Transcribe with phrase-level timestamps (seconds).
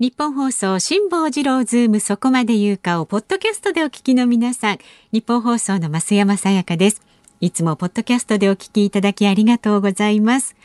[0.00, 4.78] 日本放送辛坊治郎ズームそこまで言うかをポッドキャストでお聞きの皆さん。
[5.12, 7.02] 日本放送の増山さやかです。
[7.42, 10.56] いつもポッドキャストでお聞きいただきありがとうございます。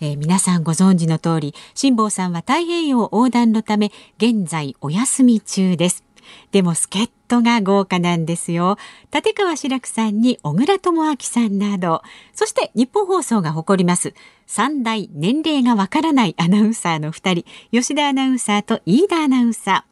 [0.00, 6.02] えー、皆さんご存知の通り辛坊さんは太平洋横断のため現在お休み中です。
[6.50, 8.76] でも助っ人が豪華なんですよ。
[9.10, 12.02] 立川志らくさんに小倉智昭さんなど、
[12.34, 14.12] そして日本放送が誇ります。
[14.54, 19.91] 三大年齢がわからないアナウンサーの二人、吉田アナウンサーと飯田アナウンサー。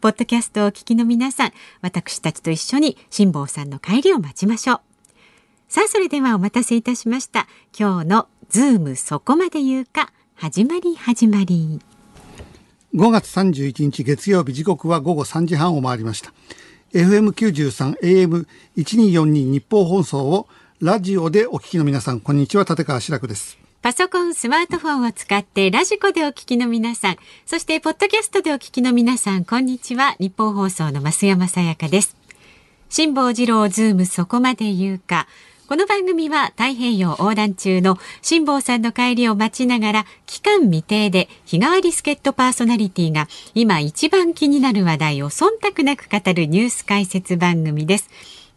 [0.00, 4.80] ポッドキャストをお聞きの皆さん、私たちと一緒に辛坊さんの帰りを待ちましょう。
[5.68, 7.46] さあ、それではお待たせいたしました。
[7.78, 11.80] 今日のズームそこまで言うか、始まり始まり。
[12.94, 16.32] 5月31日月曜日時刻は午後3時半を回りました。
[16.94, 18.46] FM93
[18.76, 20.48] AM1242 ニッポン放送を
[20.80, 23.59] ラジオでお聞きの皆さん、こんにちは、立川志らくです。
[23.82, 30.16] パソコン、スマートフォンを使って radiko でお聞きの皆さん、そしてポッドキャストでお聞きの皆さん、こんにちは。
[30.20, 32.14] ニッポン放送の増山さやかです。
[32.90, 35.26] 辛坊治郎ズームそこまで言うか。
[35.66, 48.10] この番組は太平洋横断中の辛坊さんの帰りを待ちながら期間未定で日替わり助っ人パーソナリティが今一番気になる話題を忖度なく語るニュース解説番組です。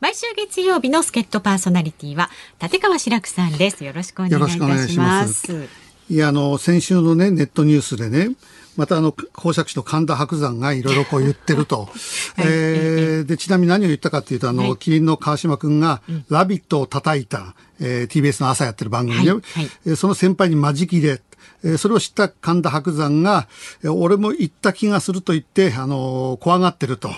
[0.04, 2.30] 毎週月曜日の助っ人パーソナリティは
[2.62, 3.86] 立川志らくさんです。
[3.86, 5.70] よろしくお願いいたします。
[6.10, 8.36] いやあの先週のねネットニュースでね。
[8.76, 11.92] またあの公爵士の神田伯山がいろいろこう言ってると、 はい、
[12.40, 19.42] えー、でちなみに何を言ったかというとあの、はい、キリンの川島君が「ラビット!」を叩いた、えー、TBS の朝やってる番組で、はい
[19.86, 21.22] はい、その先輩に間仕切れ
[21.63, 23.48] えそれを知った神田伯山が、
[23.83, 27.09] え俺も行った気がすると言って、あの怖がってると。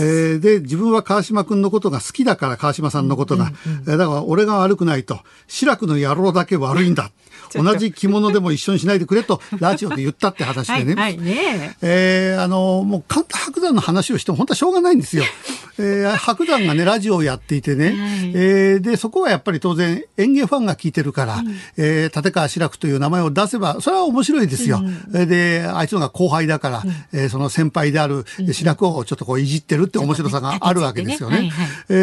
[0.00, 3.52] えで、自分は川島君のことが好きだから、川島さんのことが。
[3.66, 5.20] うんうん、だから俺が悪くないと。
[5.46, 7.10] 志らくの野郎だけ悪いんだ。
[7.54, 10.94] 同じ着物でも一緒にしないでくれと、 ラジオで言ったって話でね。
[10.94, 11.76] はい、はい、ね。
[11.82, 15.24] えー、あの、もう神田伯山の話をしても本当はしょうがないんですよ。
[15.78, 17.96] えー、白山がね、ラジオをやっていてね、はい、
[18.34, 24.82] えー、で、そこはやっぱり当然演芸ファンが聞いてるから、うん、えー、立川志らくという名前を出せば、それは面白いですよ。
[24.82, 31.42] うん、で、あいつのが後輩だから、うん、えー、その先輩である志らくをちょっとこういじってるって面白さがあるわけですよね。
[31.42, 31.94] ねはいはい、え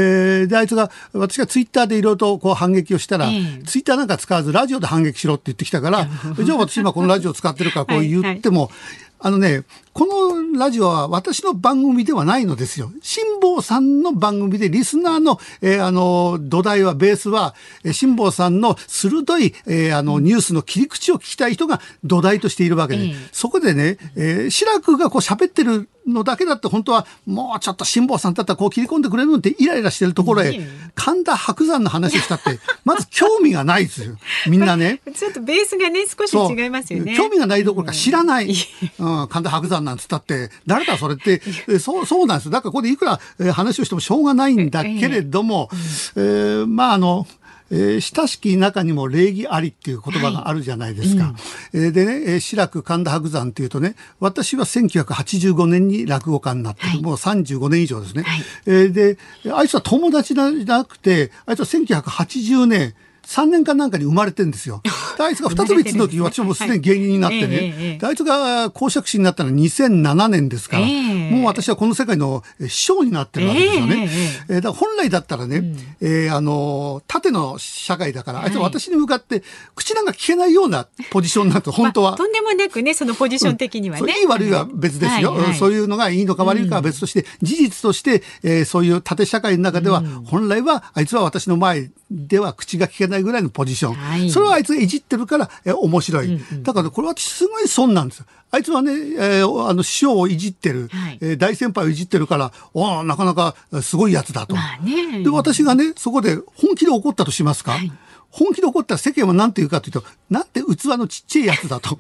[0.44, 6.08] ー、で、あいつが、私がツイッターでいろいろとこう反撃をしたら、えー、ツイッターなんか使わずラジオで反撃しろって言ってきたから、
[6.44, 9.04] じゃあ私今このラジオ使ってるからこう言っても、はいはい。
[9.26, 12.92] あのね、このラジオは私の番組ではないのですよ。
[13.02, 17.54] 辛坊さんの番組で、リスナーの、えー、あの、土台は、ベースは、
[17.92, 30.60] 辛坊さんの鋭い、えー、あの、ニュースの切り口を聞きたい人が土台としているわけで、そこでね、えー、志らくがこう喋ってるのだけだって本当はもうちょっと辛坊さんだったらこう切り込んでくれるのってイライラしてるところへ
[30.96, 34.18] 神田伯山の話をしたって まず興味がないですよ。
[34.48, 35.02] みんなね。
[35.16, 37.16] ちょっとベースがね少し違いますよね。
[37.16, 38.54] 興味がないどころか知らない、
[39.00, 41.42] うん、神田伯山なんつったって誰だそれって。
[41.80, 42.50] そうそうなんです。
[42.50, 43.20] だからここでいくら
[43.54, 45.70] 話をしてもしょうがないんだけれども、
[46.16, 47.28] えー、まああの
[47.72, 51.24] えー、親しき中にも礼儀ありっていう言葉があるじゃないですか。
[51.24, 51.34] はい
[51.74, 58.24] うん、えー、でね、志らく神田伯山っていうとね、私は1985年に落語家になって、はい、もう35年以上ですね。
[58.24, 59.18] はい、えー、で、
[59.52, 62.94] あいつは友達じゃなくて、あいつは1980年、
[63.26, 64.82] 3年間なんかに生まれてんですよ。
[65.20, 74.10] あいつが二つ三つの時、私はもうすでに芸人になってね、あいつが公爵士になったのは2007年ですから、もう私はこの世界の師匠になってるわけですよね。
[74.50, 75.58] えー、だから本来だったらね、
[76.02, 79.44] うえあの、縦の社会だから、あいつは私に向かって
[79.76, 84.14] 口なんか聞けないようなポジションになると、 本当は、とんでもなくね、そのポジション的にはね。
[84.20, 93.94] いい悪いは別ですよ、そういうのがいいのか悪いかは別として、事実として、えー、そういう縦社会の中では、本来はあいつは私の前では口が聞けないぐらいのポジション。
[93.94, 96.28] はい、それをあいつがいじってるから、え面白い。
[96.28, 98.26] うんうん、だからこれはすごい損なんですよ。
[98.52, 104.56] あいつはね、えー、あの、師匠をいじってる、はい、えー、大先輩をいじってるから、おなかなかすごいやつだと。
[104.56, 107.92] まあね、で、私がね、そこで本気で怒ったとしますか、はい、
[108.34, 112.00] 本気で怒ったら世間は何て言うかというと、なんて器のちっちゃいやつだと。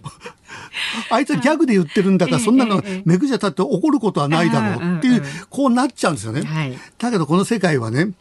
[1.10, 6.44] あいつはギャグで言ってるんだから、そんなのめぐじゃたって怒ることはないだろうっていう、こうなっちゃうんですよね。
[6.98, 8.12] だけどこの世界はね、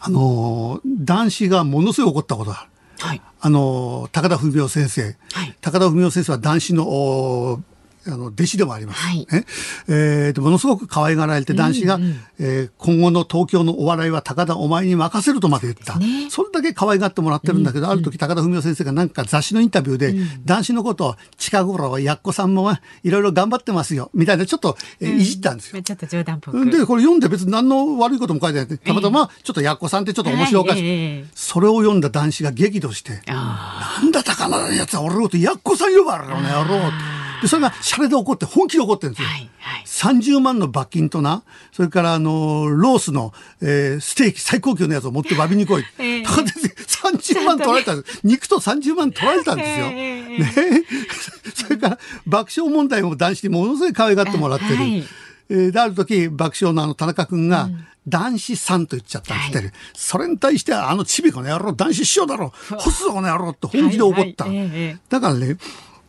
[0.00, 2.70] あの男子がものすごい怒ったことがある。
[2.98, 7.62] はい、あの高田文夫先生、はい、高田文夫先生は男子の
[8.06, 9.00] あの弟子でもあります。
[9.00, 9.44] はい、ね
[9.88, 15.94] えー、でものすごく可愛がられて男子が、うんうん、えー、今後の東京のお笑いは高田お前に任せるとまで言った。
[15.94, 22.72] そ,、ね、それだけ可愛がってもらってるんだけど、うんうん、ある時高田文夫先生がなんか雑誌のインタビューで、うん、男子のことを近頃はやっこさんも
[23.02, 25.82] いろいろ頑張ってますよみたいなちょっと、えー、いじったんですよ。
[25.82, 26.70] ちょっと冗談っぽく。
[26.70, 28.78] でこれ読んで別に何の悪いことも書いてない。
[28.78, 36.92] たまたまちょっとやっこさんってちょっと面白おかしい、えー、それを読んだ男子が激怒して「なんだ高田のやつは俺のことやっこさん呼ばれるのやろう」
[37.42, 39.28] でそれがシャレで怒って本気で怒ってるんですよ。
[39.28, 41.42] はいはい、30万の罰金とな
[41.72, 45.84] それからあのロースの、えー、ステーキ最高級のやつを持って詫びに来い。
[45.98, 48.20] えー、30万取られたんです。
[48.22, 49.86] 肉と30万取られたんですよ。
[49.86, 50.84] えー、ね。
[51.54, 54.76] それから爆笑問題も男子にものすごい可愛がってもらってる。
[54.76, 55.04] はい、
[55.50, 65.56] えー、である時爆笑のあの田中君が、うん男子さんと言っちゃったんです、はい、それに対してあのちびこの野郎男子師匠だろ干すぞこの野郎って本気で怒った、はいはいえだからね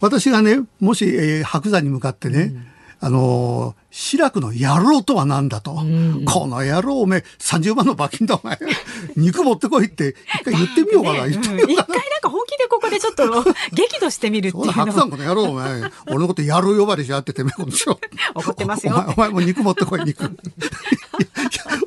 [0.04, 2.68] 私がねもし、えー、白山に向かってね、うん
[3.00, 5.74] あのー、志らくの野郎とは何だと。
[5.74, 8.58] うん、この野郎おめえ、30万の罰金だお前。
[9.18, 11.28] 肉持ってこいって、一回言ってみようかな。
[11.28, 11.74] 言ってみようかな。
[11.74, 14.72] 一回なんか本気でここでちょっと激怒してみるっていうの。
[14.72, 18.00] 白山この野郎お前、俺のこと野郎呼ばれしゃっててめえこのしろ。
[18.36, 18.94] 怒ってますよ。
[18.94, 20.24] お前、お前も肉持ってこい、肉。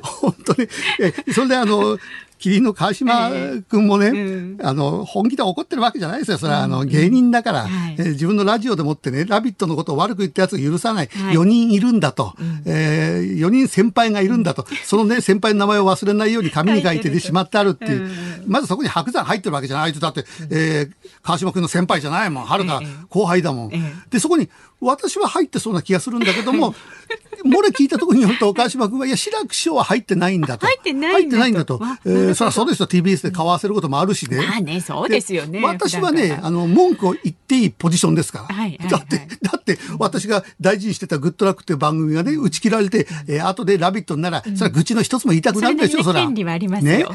[0.03, 0.69] 本当に。
[0.99, 1.97] え、それであの、
[2.39, 3.31] キリンの川島
[3.69, 6.37] 君もね、えーうん、あの、本気で怒ってるわけじゃないですよ。
[6.37, 7.69] それは、あの、芸人だから、うん。
[7.69, 18.09] はい、えー、自分のラジオでもってね、ラビットのことを悪く言ったやつを許さない、はい、4人いるんだと、うん、えー、4人先輩がいるんだと、そのね、先輩の名前を忘れないように紙に書いてね、しまってあるっていう。
[18.45, 19.85] まずそこに白山入ってるわけじゃない。
[19.87, 20.91] あいつだって、えー、
[21.21, 22.45] 川島君の先輩じゃないもん。
[22.45, 23.71] はるか後輩だもん。
[24.09, 24.49] で、そこに、
[24.79, 26.75] 私は入ってそうな気がするんだけども、
[27.49, 30.65] 漏れ聞いたところによると、川島君は、いや、志らく師匠は入ってないんだと。
[30.65, 31.29] 入ってないんだと。
[31.29, 31.79] 入ってないんだと。
[32.05, 34.37] えー、そりゃそうですよ、TBS で買わせることもあるしね。
[34.37, 35.61] まあね、そうですよね。
[35.63, 38.45] 私はね、あの、文句を言っていいポジションですから。
[38.45, 46.25] はいはいはい、だって、だって、私が大事にしてたグッドラックっていう番組がね、打ち切られて、えー、後でラビットになら、それは愚痴の一つも言いたくなるんですよ、それは。
[46.25, 47.05] 権利はありますね。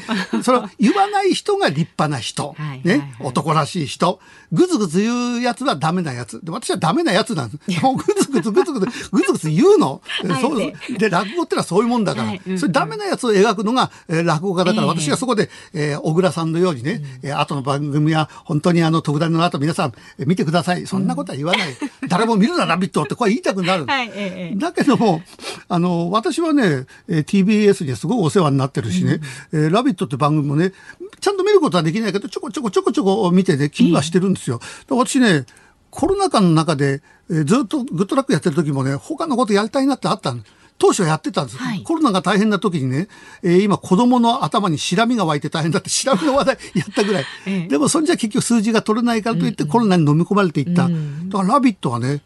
[0.43, 2.57] それは言わない人が立派な人。
[2.85, 4.21] ね、男らしい人。
[4.53, 6.45] ぐずぐず言うやつはダメなやつ。
[6.45, 7.83] で、私はダメなやつなんです。
[7.83, 10.03] もうぐずぐずぐずぐず、ぐずぐず言うの。
[10.41, 20.87] そうで、落語ってのはそういうもんだから、それダメなやつを描くのが、えー、落語家だから、私がそこで、えー、小倉さんのようにね、えー、後の番組は本当にあの、特ダネの後皆さん、えー、見てください。
[20.87, 21.77] そんなことは言わない。
[22.09, 23.87] 誰も見るな、ラビットってこれ言いたくなる。
[23.87, 25.23] はい、だけども、
[25.69, 29.21] あの、私はね、えー、TBS にすごいお世話になってるしね、
[29.53, 30.73] うん、えー、ラビットって番組もね、
[31.21, 34.61] ちゃんと見ることはできないけど、ちょこちょこちょこちょこ見てね、気にはしてるんですよ。
[34.89, 35.47] 私ね、
[35.93, 40.53] コロナ禍の中で、えー、ずっとグッドラックやってる時もね、他のことやりたいなってあったんです。
[40.79, 43.07] 当初やってたんです、はい、コロナが大変な時にね、
[43.45, 52.23] えー、今子供の頭にしらみが湧いて大変だってしらみの話題やったぐらい、ええ、でもそれじゃ結局数字が取れないからといってコロナに飲み込まれていった、うん、だから「ラビット!」はね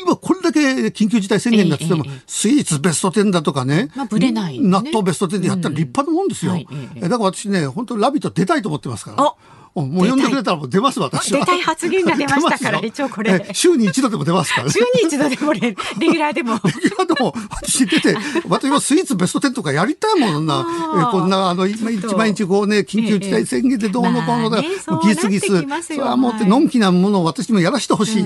[0.00, 6.62] 今これだけ緊急事態宣言だってっても、スイーツベスト10だとかね、まあ、ぶれない、ね、納豆ベスト10でやったら立派なもんですよ、うんは
[6.96, 9.34] い、だから私ね本当ラビット出たいと思ってますから。
[9.74, 11.40] もう呼んでくれたらもう出ます私は。
[11.40, 13.48] 出たい発言が出ましたから一応これ。
[13.52, 16.60] 週に一度でも出ますから、週に一度でもレレギュラーでも。
[16.64, 18.14] レギュラーでも私出て
[18.48, 20.66] 私はスイーツベスト10とかやりたいもんな。
[21.08, 24.68] えこんなあの今一毎日こうね緊急事態宣言でどうのこうのだ、ギ
[25.14, 25.46] スギス。
[25.82, 28.24] それはもってのんきなものを私にもやらしてほしい。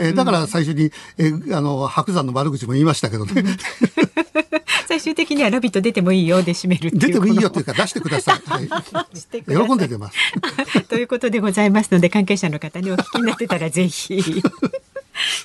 [0.00, 3.44] えだから最初にえあの白山の悪口も言いましたけどね。
[4.88, 8.40] 最終的には「ラビット!」出てもいいよで締める 出てもいいよというか出してください。
[8.48, 8.68] はい、
[9.46, 10.16] 喜んで出ます。
[10.88, 14.20] ということでございますので関係者の方にお聞きになってたらぜひ。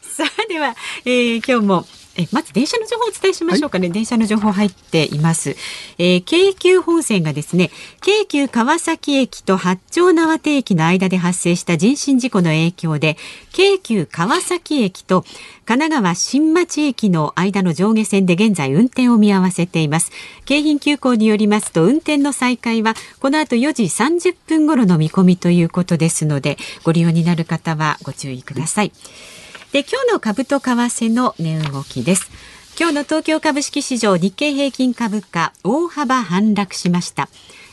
[0.01, 5.55] さあでは、えー、今日もえまず電車の情報をお伝えしましょうかね、はい、電車の情報入っています、
[5.97, 13.17] えー、京急本線がですね京急川崎駅と八丁縄手駅の間で発生した人身事故の影響で
[13.51, 15.23] 京急川崎駅と
[15.65, 20.11] 神奈川新町駅の間の上下線で現在運転を見合わせています。
[20.45, 28.91] 京浜急行によりますと運転の再開はこの後4時30分頃の見込みということですのでご利用になる方はご注意ください、
[29.73, 32.29] で今日の株と為替の値動きです
[32.79, 37.27] 今日の東京株式市場日経平均株価大幅反落しました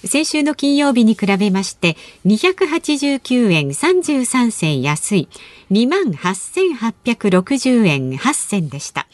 [0.06, 5.28] 先週の金曜日に比べまして289円33銭安い
[5.70, 9.06] 2万8860円8銭でした。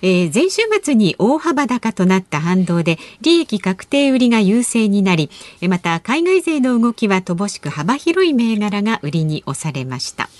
[0.00, 5.30] えー、前週末に大幅高となった反動で利益確定売りが優勢になり
[5.68, 10.30] また海外勢の動きは乏しく幅広い銘柄が売りに押されました。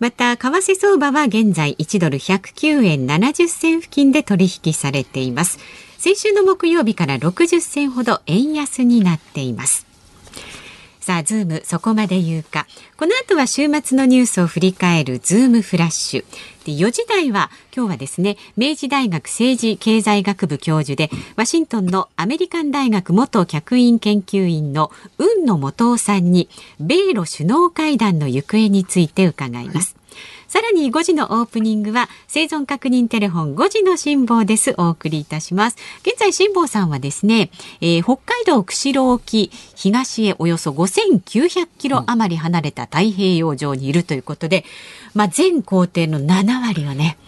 [0.00, 5.58] また為替相場は現在1ドル109円70銭付近で取引されています。
[5.98, 9.93] 先週の木曜日から60銭ほど円安になっています。
[11.04, 12.66] さあ、ズームそこまで言うか。
[12.96, 16.24] この後は週末のニュースを振り返るズームフラッシュ。
[16.64, 26.48] で、4時台は今日はですね、明治大学政治経済学部教授で、ワシントンのアメリカン大学元客員研究員の運野元夫さんに、
[26.80, 29.96] 米ロ首脳会談の行方について伺います。
[30.54, 34.72] さらに5時のオープニングは生存確認テレフォン5時の辛抱です。
[34.78, 35.76] お送りいたします。
[36.06, 44.64] 現在辛抱さんはですね、えー、北海道釧路沖東へおよそ5900キロ余り離れた太平洋上にいるということで、
[45.12, 47.18] まあ、全工程の7割をね、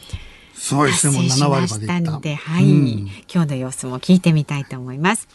[0.55, 5.27] そうですね、もう7割までたんで、はい、うん、今日の様子も聞いてみたいと思います。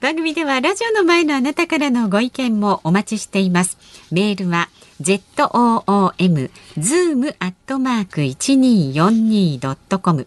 [0.00, 3.76] 番組ではラジオの前のあなたからのご意見もお待ちしています。
[4.10, 4.70] メールは
[5.00, 10.26] zoom zoom アットマーク一二四二ドットコム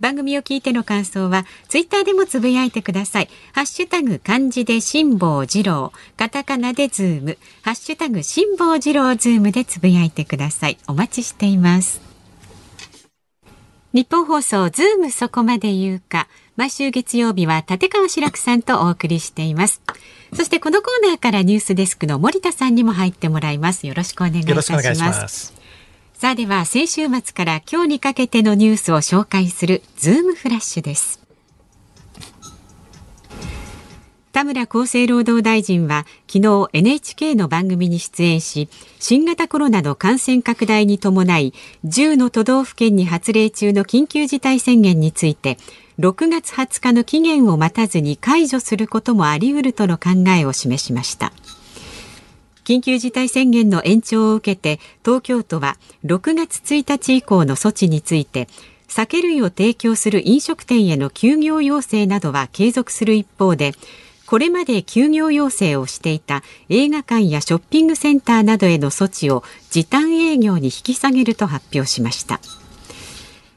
[0.00, 3.28] 番組を聞いての感想はツイッターでもつぶやいてください。
[3.52, 10.78] ハッシュタグ漢字で辛坊治郎、カタカナでズーム、ハッシュタグ辛坊治郎ズームでつぶやいてください。
[10.86, 12.00] お待ちしています。
[13.92, 16.28] ニッポン放送ズームそこまで言うか。
[16.56, 19.80] 毎週月曜日は立川志らくさんとお送りしています。
[20.34, 23.86] そしてこのコーナーからニュースデスクの森田さんにも入ってもらいます。
[23.86, 25.54] よろしくお願いいたします。
[26.14, 31.28] さあでは先週末から今日にかけてのニュースを紹介するズームフラッシュです。
[34.32, 38.68] 田村厚生労働大臣は昨日 NHK の番組に出演し
[39.00, 41.54] 新型コロナの感染拡大に伴い
[41.84, 45.56] 10の都道府県に発令中の緊急事態宣言について
[45.98, 51.32] 6月20日の期限を待たずに解除することもあり得るとの考えを示しました
[52.64, 58.46] 緊急事態宣言の延長を受けて東京都は6月1日以降の措置について
[58.86, 63.72] 酒類を提供する飲食店への休業要請などは継続する一方で
[64.26, 72.38] これまで休業要請をしていた映画館やショッピングセンターなどへの措置を時短営業に引き下げると発表しました。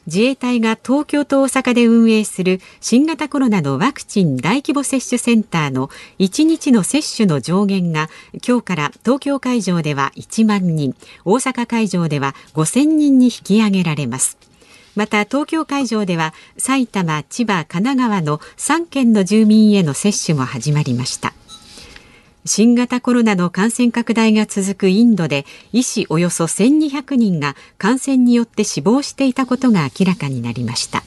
[0.08, 5.90] 自衛隊が東京と大阪で運営する新型コロナのワクチン大規模接種センターの
[6.20, 8.10] 1日の接種の上限が
[8.46, 14.38] 今日から東京会場では1万人大阪会場では5000人に引き上げられます。
[14.96, 21.34] また東京会場では埼玉、千葉、神奈川の3県の住民への接種も始まりました。
[22.46, 31.04] 新型コロナの感染拡大が続くインドで医師およそ1200人が感染によって死亡していたことが明らかになりました。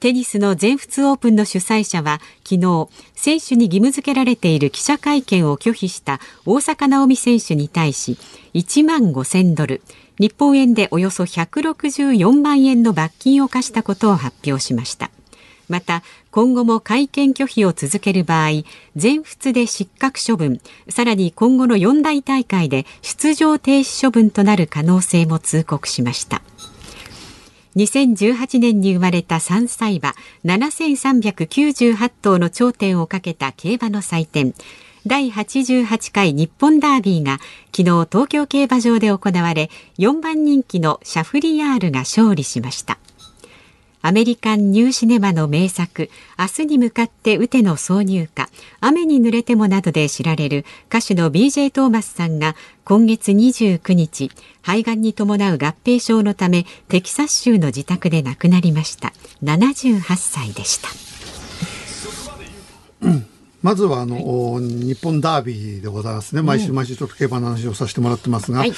[0.00, 8.18] テニスの全仏オープンの主催者は昨日選手に義務付けられている記者会見を拒否した大坂なおみ選手に対し
[8.54, 9.82] 1万5000ドル
[10.18, 15.10] 日本円でおよそ164万円の罰金を課したことを発表しました。
[15.68, 18.64] また今後も会見拒否を続ける場合
[18.96, 26.42] 全仏で失格処分さらに今後の四大大会で出場停止処分となる可能性も通告しました。
[27.76, 34.54] 2018年に生まれた3歳馬7398頭の頂点をかけた競馬の祭典。
[35.06, 37.38] 第88回日本ダービーが
[37.76, 39.68] 昨日東京競馬場で行われ
[39.98, 42.98] 4番人気のシャフリヤールが勝利しました。
[44.06, 48.50] アメリカンニューシネマの名作明日に向かって打ての挿入歌
[48.82, 54.30] 雨に濡れてもなどで知られる歌手の BJ トーマスさんが今月29日
[54.60, 59.14] 肺がんに伴う合併症のためテキサス州の自宅で亡くなりました。
[59.42, 60.88] 78歳でした、
[63.64, 64.16] まずはあの、
[64.52, 66.42] はい、日本ダービーでございますね。
[66.42, 68.72] 毎週毎週ちょっと競馬の話をさせてもらってますが、はい、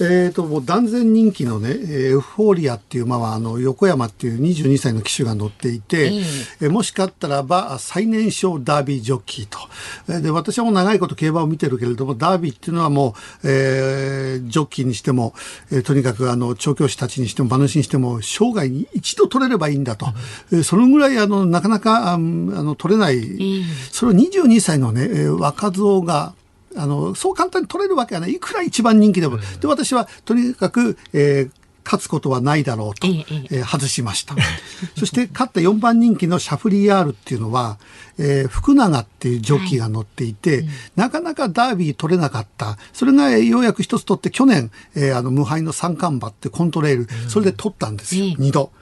[0.00, 6.14] えっ、と、もう断然人気のね、エフフォーリアっていう馬は、あの、横山っていう22歳の騎手が乗っていて、
[6.60, 10.20] えー、もしかったらば、最年少ダービージョッキーと。
[10.20, 13.14] で、私はもう長いこと競馬を見てるけれども、ダービーっていうのはも
[13.44, 15.32] う、えー、ジョッキーにしても、
[15.70, 20.06] えー、とにかくあの、調教師たちにしても、馬主にしても、生涯に一度取れればいいんだと。
[20.50, 26.34] うん、そのぐらい、あの、なかなか、あの、取れない、それを22歳のね、若造が、
[26.76, 28.32] あの、そう簡単に取れるわけはない。
[28.32, 29.38] いくら一番人気でも。
[29.60, 31.50] で、私はとにかく、えー、
[31.84, 33.10] 勝つことはないだろうと、え
[33.50, 34.34] えー、外しました。
[34.98, 37.78] そして勝った4番人気のシャフリヤールっていうのは、
[38.18, 42.78] えー、福永っていうジョッキーが乗っていて、はいうん、なかなかダービー取れなかった。
[42.92, 48.34] それがようやく一つ取って去年、えー、あの無敗の三冠馬ってコントレール、それで取ったんですよ。
[48.38, 48.72] 二、度。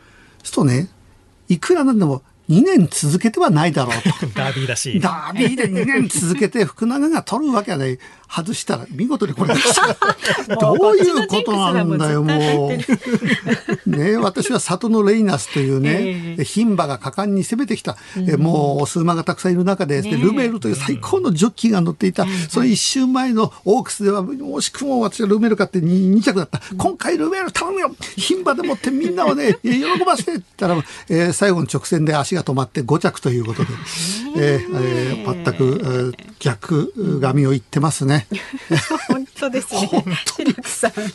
[0.43, 0.89] そうするとね、
[1.49, 2.23] いくらなんでも
[2.53, 4.27] 2年続けてはないだろうと。
[4.39, 5.01] ダービーだし。
[5.01, 7.99] ダービーで2年続けて福永が取るわけはない。
[8.29, 9.95] 外したら見事にこれでした。
[10.57, 12.73] どういうことなんだよ、も
[13.87, 13.91] う。
[13.91, 17.99] ね私は里のレイナスというね、牝馬が果敢に攻めてきた。
[18.17, 22.27] えもう、オス馬がたくさんいる中で、でルメールという最高のジョッキーが乗っていた。
[22.49, 26.63] その一周前のオークスでは、惜しくも私はルメール買って 2, 2着だった。
[26.79, 33.71] 今回ルメール頼むよ牝馬でもってみんなをね、 喜ばせてって言ったら、えー、最後の直線で足が止まって5着ということで、
[34.37, 38.27] えーえー、全く、えー、逆髪を言ってますね。
[39.09, 40.05] 本当ですね。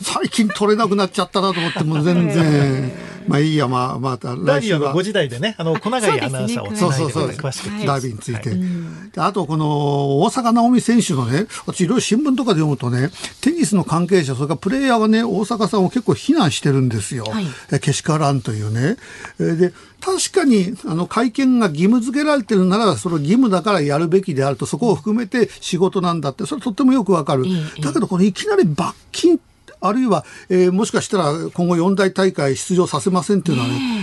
[0.02, 3.18] 最近取れなくなっちゃったなと思っても全然。
[3.28, 4.94] まあいいや、まあ、また来週は。
[4.94, 9.20] 5時台でね、あの、小永井アナウンサーをつないで、そう詳しくダービーについて。
[9.20, 13.10] あと、この、大坂なおみ選手のね、私いろいろ新聞とかで読むとね、
[13.42, 17.24] テニスの関係者、それからプレイヤーがね、大坂さんを結構非難してるんですよ。
[17.24, 18.96] はい、けしからんというね。
[19.38, 27.44] で、確かに、あの、会見が義務付けられてるなら、その義務だからやるべきであると、そこを含めて仕事なんだって、それとってもよくわかる。
[27.82, 29.40] だけど、このいきなり罰金
[29.80, 33.98] あるいは、えー、もしかしたら今後四大大会出場させませんっていうのはね、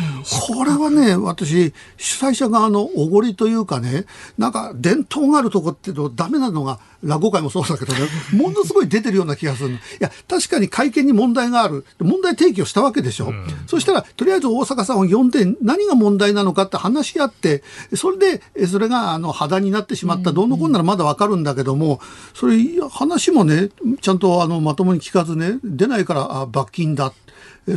[0.48, 4.06] これはね、私、主催者側のおごりというかね、
[4.38, 8.00] なんか伝統があるとこっていうとダメなのが、落語会もそうだけどね、
[8.34, 9.70] ものすごい出てるような気がする。
[9.70, 11.86] いや、確かに会見に問題がある。
[12.00, 13.28] 問題提起をしたわけでしょ。
[13.28, 17.64] うん、そしたら、とりあえず大阪さんを呼んで、何が問題なのかって話し合って、
[17.96, 22.00] それで、それが、あの、肌になってしまった、どうのこうならまだわかるんだけども、
[22.34, 22.58] それ、
[22.90, 23.70] 話もね、
[24.02, 27.14] ちゃんと、あの、まともに聞かずね、出ないからあ罰金だ。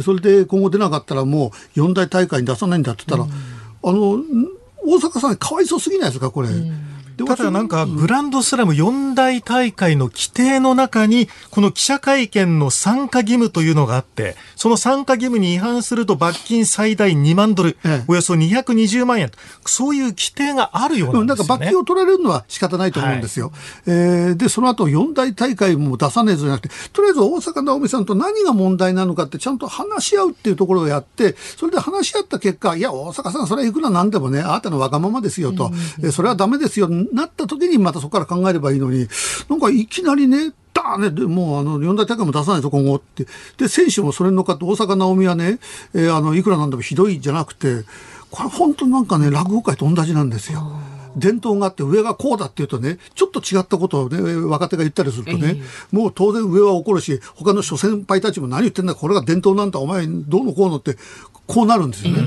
[0.03, 3.33] それで今後出なかったらもう四大大会に出さないんだって言ったら、
[3.83, 4.23] うん、あの、
[4.85, 6.49] 大阪さんかわいそうすぎないですか、これ。
[6.49, 19.31] うんただなんか、グランドスラム四大大会の規定の中に、この記者会見の参加義務というのがあって、その参加義務に違反すると罰金最大2万ドル、ええ、およそ220万円。
[19.67, 23.49] そういう規定があるようなんですよ、ね、なんか罰金を取られるのは仕方ないと思うんですよ。
[23.49, 23.55] はい、
[23.87, 35.71] えー、で、その後四大大会も出さねえぞじゃなくて、とりあえず大阪直美さんと何が問題なのかってちゃんと話し合うっていうところをやって、それで話し合った結果、いや、大阪さん、それはいくらなんでもね、あなたのわがままですよと、
[36.03, 39.09] うん、それはダメですよ、なった時に、またそこから考えればいいのに、
[39.49, 43.27] なんかいきなりね、ダーね、でもうあの、四大大会も出さないと今後って。
[43.57, 45.59] で、選手もそれに乗っかって大阪直美はね、
[45.95, 47.85] えー、あの、いくらなんでもひどいじゃなくて、
[48.31, 50.81] これ本当なんかね、落語界と同じなんですよ。
[51.17, 55.63] 伝統があって上がこうだっていうとね、ちょっと違ったことをね、若手が言ったりするとね、えー、
[55.97, 60.97] もう当然上は怒るし、他の諸先輩たちも何言ってんだ、これが伝統なんだ、お前どうのこうのって、
[61.47, 62.23] こうなるんですよね。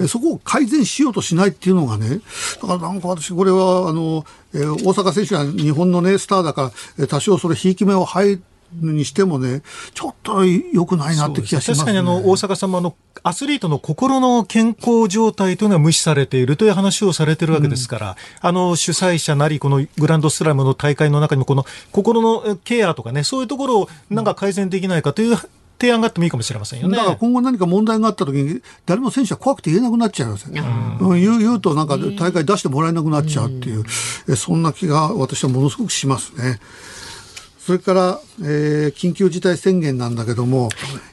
[0.00, 2.20] えー、そこを改善しようとしないっていうのがね、
[2.60, 8.40] だからなんか私これは、あの、えー、大阪選手は日本のね、スターだから、多少それ、ひいき目を入
[8.80, 9.62] にしてもね、
[9.94, 25.36] ちょっと良くないなって気がします、ね、確かにあの、大阪さんもあの、アスリートの心の健康状態というのは無視されているという話をされているわけですから、うん、あの、主催者なり、このグランドスラムの大会の中にも、この心のケアとかね、そういうところをなんか改善できないかという、
[25.78, 26.96] 提案があってもいいかもしれませんよね。
[26.96, 30.64] だから今後何か問題があった時に、誰も選手は怖くて言えなくなっちゃいますよ。
[31.00, 33.84] うん、言う言うとなんか大会出してもらえなくなっちゃうっていう、
[34.26, 36.60] うん、そんな気が私はものすごくしますね。
[37.64, 40.68] それから、えー、緊急事態宣言なんだけども、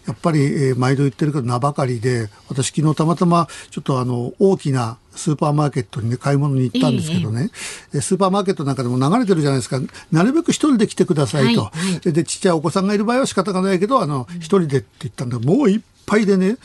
[0.06, 7.52] やっぱり、えー、毎度言ってるけど名ばかりで、私昨日たまたまちょっとあの、大きなスーパーマーケットにね、買い物に行ったんですけどね、
[7.94, 9.80] えー、スーパーマーケットなんかでも流れてるじゃないですか、
[10.12, 11.62] なるべく一人で来てくださいと。
[11.62, 16.58] はいはい、で、ちっちゃいお子さんがいる場合は仕方がないけど、あの、一人でって言ったんで、もういっぱいでね、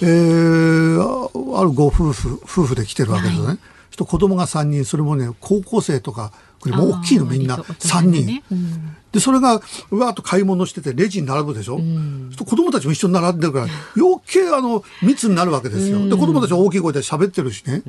[0.00, 3.48] えー、あるご夫婦、夫婦で来てるわけですよね。
[3.48, 3.58] はい、
[4.06, 8.24] 子供が3人、それもね、高校生とか、これも大きいのみんな、3人。
[8.24, 8.42] ね。
[8.50, 16.06] うん、で、それが、うわーっと買い物してて、レジに並ぶでしょ、うん、子供たちも一緒に並んでるから、余計あの、密になるわけですよ。
[16.08, 17.82] で、子供たちは大きい声で喋ってるしね。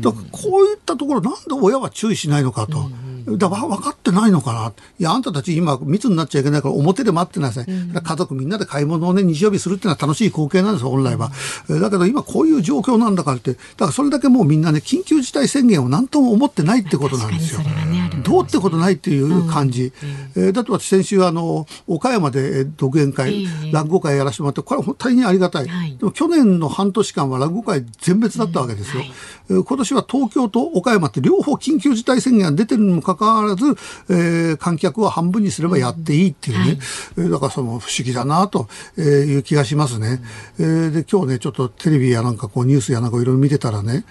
[0.00, 2.90] だからこういったところ、なんで親は注意しないのかと。
[3.26, 4.72] だから分かってないのかな。
[4.98, 7.64] いや、あんたたち今密になっちゃいけないから表で待ってなさい。
[7.66, 11.32] うん、家族みんなで買い物をね、日曜日するっていうのは楽しい光景なんですよ、本来は。
[11.68, 17.60] うん、だけど今こういう状況なんだからって、だからそれだけもうみんなね、緊急事態宣言を何とも思ってないってことなんですよ。
[17.60, 19.92] ね、どうってことないっていう感じ。
[20.36, 25.68] うん、えー、だって私先週あの、岡山で独演会、落語会やらせてもらって、これは大変ありがたい。
[25.68, 29.02] はい、でも去年の半年間は落語会全滅だったわけですよ。
[29.02, 33.66] はい、今年は東京と岡山って両方緊急事態宣言が出てるにもかかわらず、
[34.08, 36.78] えー、観客を半分にすればやっていいっていうね、
[37.16, 40.22] うんはい、だからその不思議だなという気がしますね。
[40.58, 44.04] うん、えー、で今日ねちょっとテレビやなんかこうニュースやなんかいろいろ見てたらね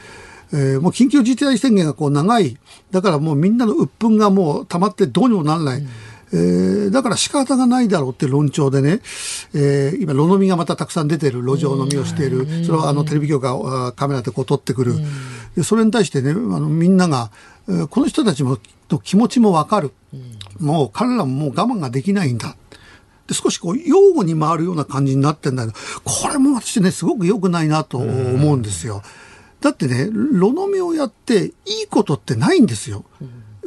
[0.54, 2.58] えー、もう緊急事態宣言がこう長い。
[2.92, 5.88] だからもうみんなの鬱憤がもう溜まってどうにもならない、うん。
[6.32, 9.02] えー、だから仕方がないだろうって論調でね、
[9.56, 14.94] えー、今、路飲みがまたたくさん出てる、路上飲みをしている、それをあのテレビ局がカメラでこう撮ってくる。
[15.56, 17.53] でそれに対してねあのみんなが、えー、
[17.90, 22.56] この人たちもと気持ちもわかる、うん、もう彼らももう我慢ができないんだ。
[23.28, 29.02] で少しこう擁護に回るような感じになってんだけどこれも私ねすごく良くないなと思うんですよ。
[29.62, 33.06] だってね炉飲みをやっていいことってないんですよ。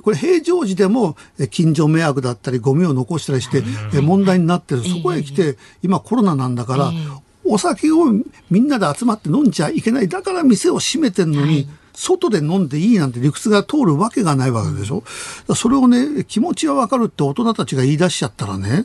[0.03, 1.17] これ平常時でも
[1.51, 3.63] 近所迷惑だったりゴミを残したりして
[4.03, 4.85] 問題になってる。
[4.85, 6.93] そこへ来て今コロナなんだから
[7.45, 8.13] お酒を
[8.51, 10.09] みんなで集まって飲んじゃいけない。
[10.09, 15.03] だから店を閉めてんのに、外で飲んでいいなんて理屈が通るわけがないわけでしょ？
[15.55, 18.85] それをね、気持ちはわかるって大人たちが言い出しちゃったらね、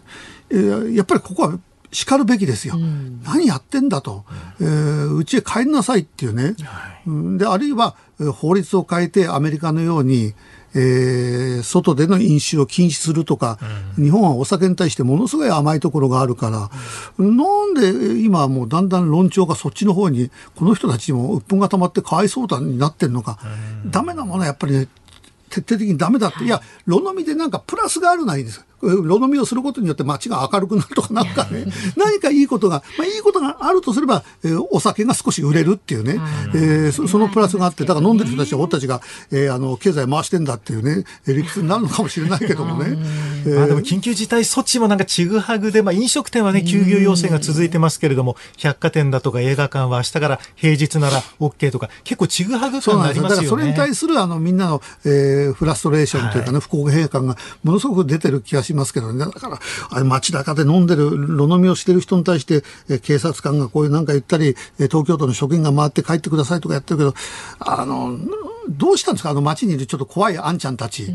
[0.49, 1.59] えー、やっぱりここは
[1.91, 2.75] 叱るべきですよ。
[2.77, 4.23] うん、何やってんだと。
[4.61, 6.55] えー、うちへ帰んなさいっていうね。
[6.63, 7.97] はい、で、あるいは
[8.33, 10.33] 法律を変えてアメリカのように、
[10.73, 13.59] えー、外での飲酒を禁止するとか、
[13.97, 16.69] うん、日本はお酒に対してものすごい甘いところがあるから、
[17.17, 23.39] うん、なんで今もうだんだん論調がそっちの方に、この人たちにも鬱憤が溜まってかわいそうだになってるのか、
[23.83, 24.87] うん、ダメなものはやっぱりね、
[25.49, 26.45] 徹底的にダメだって。
[26.45, 28.65] いや、炉飲みでなんかプラスがあるないです。
[28.81, 31.65] 炉飲みをすることによって街が明るくなるとかなんかね、
[31.95, 36.19] 何かいいことが、まあいいことがあるとすれば、えー、お酒が少し売れるっていうね、
[36.53, 42.97] えー、そそのプラスがあって、だから飲んでる人たちは俺たちが、えー、あの、経済回してんだっていうね、理屈になるのかもしれないけどもね。
[43.45, 53.35] えー、まあでも緊急事態措置もなんかちぐはぐで、まあ飲食店はね、休業要請が続いてますけれども、百貨店だとか映画館は明日から平日なら OK とか、結構ちぐはぐ感がありますよね。
[53.35, 59.19] だからそれに対するあのみんなの、えー、フラストレーションというかね、はい、不公平感がものすごく出てる気がしますけどね。
[59.19, 67.13] だから、あれ街中で飲んでる、炉飲みをしてる人に対して、え警察官がこういうなんか言ったり、東京都の職員が回って帰ってくださいとかやってるけど、
[67.59, 68.17] あの、
[68.69, 69.31] どうしたんですか？
[69.31, 71.13] あの街にいるちょっと怖いあんちゃんたち。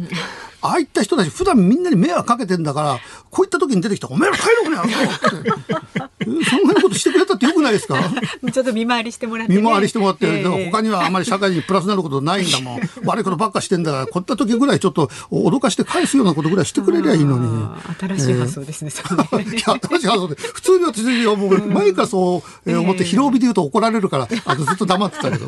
[0.66, 2.98] うんああいった人たち、普段みんなに迷惑かけてんだから、
[3.30, 4.76] こういった時に出てきたお前ら帰ろうね、
[6.50, 7.96] そんなことしてくれたってよくないですか？
[8.52, 12.80] ちょっと見回りしてもらって、ね、見回りしてもらって、えー、他にはあまり社会にプラスになることないんだもん。
[13.04, 17.66] 悪いことばっかしてんだから、こういった時ぐらいちょっと脅かして返すようなことぐらいしてくれりゃいいのに。
[18.00, 20.34] 新しい発想ですね、えー、いや、新しい発想で。
[20.36, 21.02] 普通に私、
[21.36, 25.46] もう前からそう、えー、思って、広帯で言うと怒られるから、あのずっと黙ってたけど。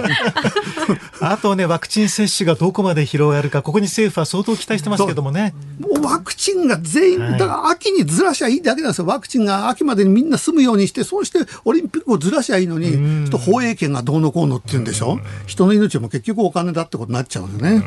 [1.21, 5.55] あとね、ワクチン接種がどこまで広がるか、ここに政府は相当期待してますけどもね。
[5.81, 9.07] もうワクチンが全員、だから秋にずらしゃいいだけなんですよ。
[9.07, 15.19] ワクチンが秋までにみんな済むようにして、そうしてオリンピックをずらしゃいいのに、ちょっと放映権がどうのこうのって言うんでしょ？
[15.47, 17.83] 人の命も結局お金だってことになっちゃうんですね。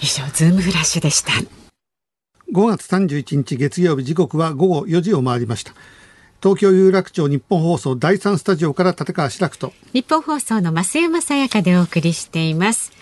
[0.00, 1.32] 以上、ズームフラッシュでした。
[2.52, 5.72] 5月31日月曜日時刻は午後4時を回りました。
[6.42, 9.74] 東京有楽町日本放送第三スタジオから立川志らくと。
[9.92, 12.92] 日本放送の増山さやかでお送りしています。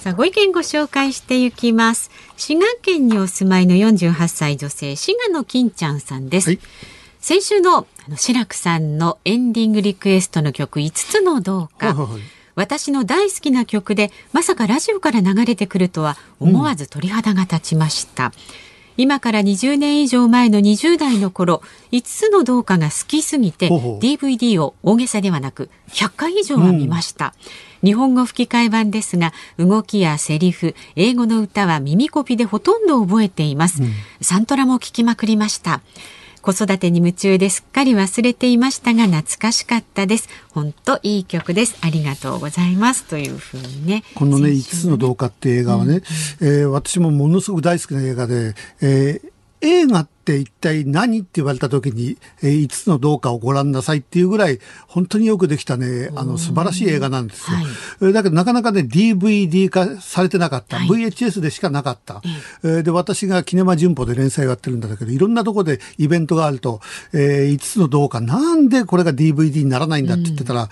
[0.00, 2.10] さあご意見ご紹介していきます。
[2.36, 6.60] 滋賀県にお住まいの48歳女性滋賀の金ちゃんさんです、はい、
[7.20, 12.22] 先週のあの志らくさんのエンディングリクエストの曲5つのどうか、はいはい
[12.54, 18.32] 私の大好きな曲でまさかラジオから流れてくるとは思わず鳥肌が立ちました、うん
[18.98, 27.32] 今から20年以上前の20代の頃5つの動画が好きすぎて DVD を大げさではなく100回以上は見ました、
[27.82, 35.80] うん、日本語吹き替え版ですが動きやセリフ英語の歌は耳コピでほとんど覚えています、うん、サントラも聞きまくりました
[36.48, 40.30] 子育てに夢中ですっかり忘れていましたが懐かしかったです。
[40.50, 41.76] 本当いい曲です。
[41.82, 43.04] ありがとうございます。
[43.04, 57.56] というふうにねこのね5つの動画っていう映画はね、うん、えー、私もものすごく大好きな映画で、えー、映画って一体何って言われた時に、えー、5つの動画をご覧なさいっていうぐらい本当によくできたねあの素晴らしい映画なんですよ、
[58.00, 62.22] はい、だけどなかなかね DVD 化されてなかった、はい、VHS でしかなかった、
[62.62, 66.80] えー、で私がキネマ旬報で連載をやってるんだけどいろんなところでイベントがあると、
[67.12, 70.68] えー、5つの動画なんでこれが DVD にならないんだって言ってたら、うん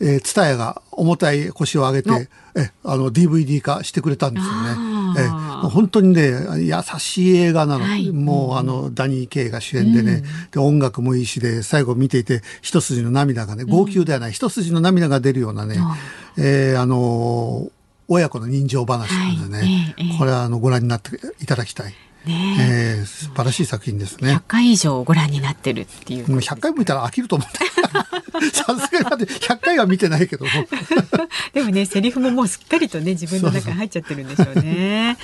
[0.00, 4.90] えー、ツタヤが重たい腰を上げて、え、あの、DVD 化してくれたんですよね。
[5.18, 5.28] え、
[5.68, 7.84] 本当にね、優しい映画なの。
[7.84, 15.76] はい、もう、あの、ダニー・ケイが主演でね、うん、で、音楽もいいしで、最後見ていて、一筋の涙がね、号泣ではない、うん、一筋の涙が出るようなね、
[16.38, 17.70] えー、あのー、
[18.08, 21.94] 親子の人情話なんでね、はい、これはあのご覧になっていただきたい。
[22.26, 24.36] ねえー、素晴らしい作品ですね。
[24.36, 26.28] 100回以上ご覧になってるっていう。
[26.28, 27.58] もう100回も見たら飽きると思って。
[28.52, 30.50] さすがに待って100回は見てないけども。
[31.52, 35.16] でもね、セリフももうすっかりとね、自分の中に入っちゃってるんでしょうね。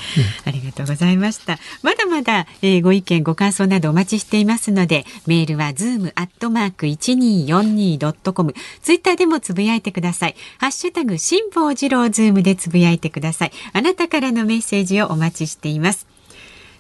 [0.45, 1.59] ありがとうございました。
[1.83, 10.37] まだまだ、えー、ご意見、ご感想などお待ちしていますので、メールは zoom アットマーク 1242.com、ツイッターでもつぶやいてください。
[10.59, 13.53] ハッシュタグ、辛坊治郎ズームでつぶやいてください。
[13.73, 16.16] あなたからのメッセージをお待ちしています。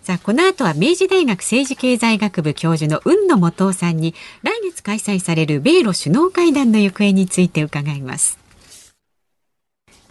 [0.07, 4.15] さあこの後は明治大学政治経済学部教授の海野素央さんに
[4.45, 8.39] 来月開催される米ロ首脳会談の行方について伺います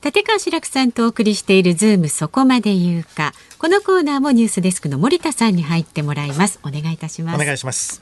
[0.04, 3.34] 立川志らくさんとお送りしているズームそこまで言うか。
[3.58, 6.60] このコーナーもニュースデスクの森田さんに入ってもらいます。
[6.64, 7.42] お願いいたします。
[7.42, 8.02] お願いします。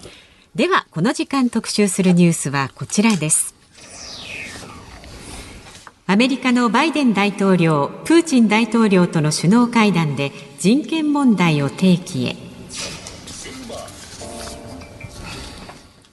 [0.54, 3.56] では、この時間特集するニュースはこちらです。
[6.08, 12.38] アメリカのバイデン大統領、プーチン大統領との首脳会談で人権問題を提起へ。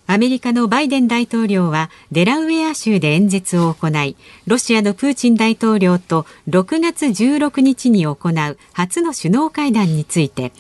[0.09, 4.17] アメリカのバイデン大統領はデラウェア州で演説を行い
[4.49, 10.51] ロシアのプーチン大統領と6月16日に行う初の首脳会談について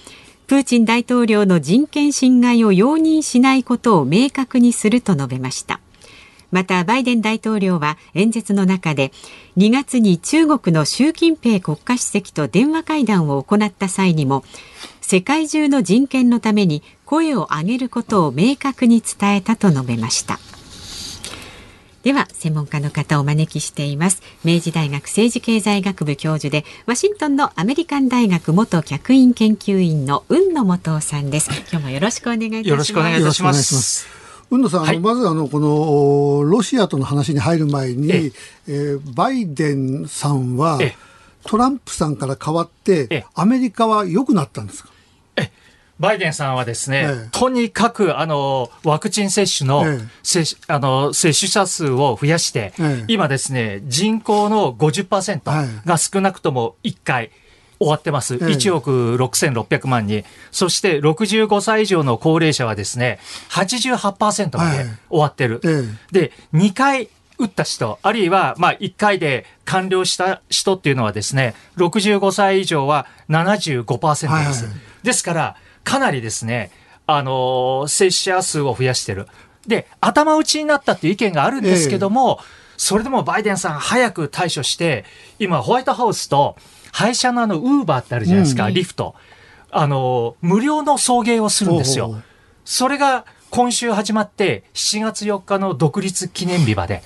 [0.47, 5.81] プーチン大統領の人権侵害を容認しないことを明確にすると述べました
[6.51, 9.13] またバイデン大統領は演説の中で
[9.57, 14.45] 2月に中国の習近平国家主席と電話会談を行った際にも
[15.01, 20.39] 世界中の人権のために声を上げることを明確に伝えたと述べました。
[22.03, 24.23] では専門家の方をお招きしています。
[24.45, 31.51] 明治大学政治経済学部教授でワシントンのアメリカン大学元客員研究員の雲野元夫さんです。
[31.71, 32.69] 今日もよろしくお願いいたします。
[32.69, 34.20] よろしくお願いいたします。
[34.51, 38.33] 雲野さん、はい、まずあのこのロシアとの話に入る前に、え
[38.67, 38.73] え。
[38.97, 40.79] ー、バイデンさんは
[41.45, 44.91] トランプさんから変わってアメリカは良くなったんですか？
[46.01, 57.31] バイデンさんはですね、ええ、とにかくあのワクチン接種の,、ええ、あの接種者数を増やして、え、今ですね、人口の50%が少なくとも1回、
[57.81, 58.35] 終わってます。
[58.35, 60.25] 1億6600万人。
[60.53, 65.61] そして65歳以上の高齢者はですね、88%まで終わってる。
[66.13, 74.69] で、2回打った人、あるいは、まあ、1回で完了した人っていうのはですね、65歳以上は75%です。
[75.03, 76.71] ですから、かなりですね、
[77.07, 79.27] あの、接種者数を増やしてる。
[79.67, 82.45] で、頭打ちになったっていう意見があるんですけども、え
[82.77, 85.05] それでもバイデンさん早く対処して、
[85.39, 86.57] 今、ホワイトハウスと、
[86.93, 89.15] 配車のあの、ウーバーってあるじゃないですか、うん、リフト。
[89.71, 92.23] あの、無料の送迎をするんですよ。
[92.65, 97.03] それが今週始まって、7月4日の独立記念日まで。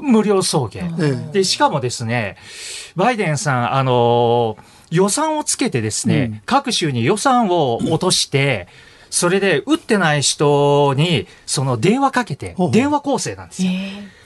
[0.00, 1.30] 無料送迎。
[1.30, 2.36] で、しかもですね、
[2.96, 4.56] バイデンさん、あの
[4.90, 8.68] 予算をつけてですね、うん、各州に予算を落として、
[9.10, 13.72] それで打ってない人に、その電話かけて、電話構成なんですよ。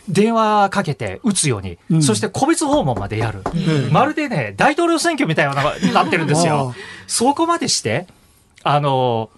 [0.09, 3.43] 電話かけて打つように、うん、そして個別訪問までやる、
[3.91, 6.75] まるでね、大統領選挙みたいなに なってるんですよ。
[7.07, 8.07] そこまでして、
[8.63, 9.31] あの、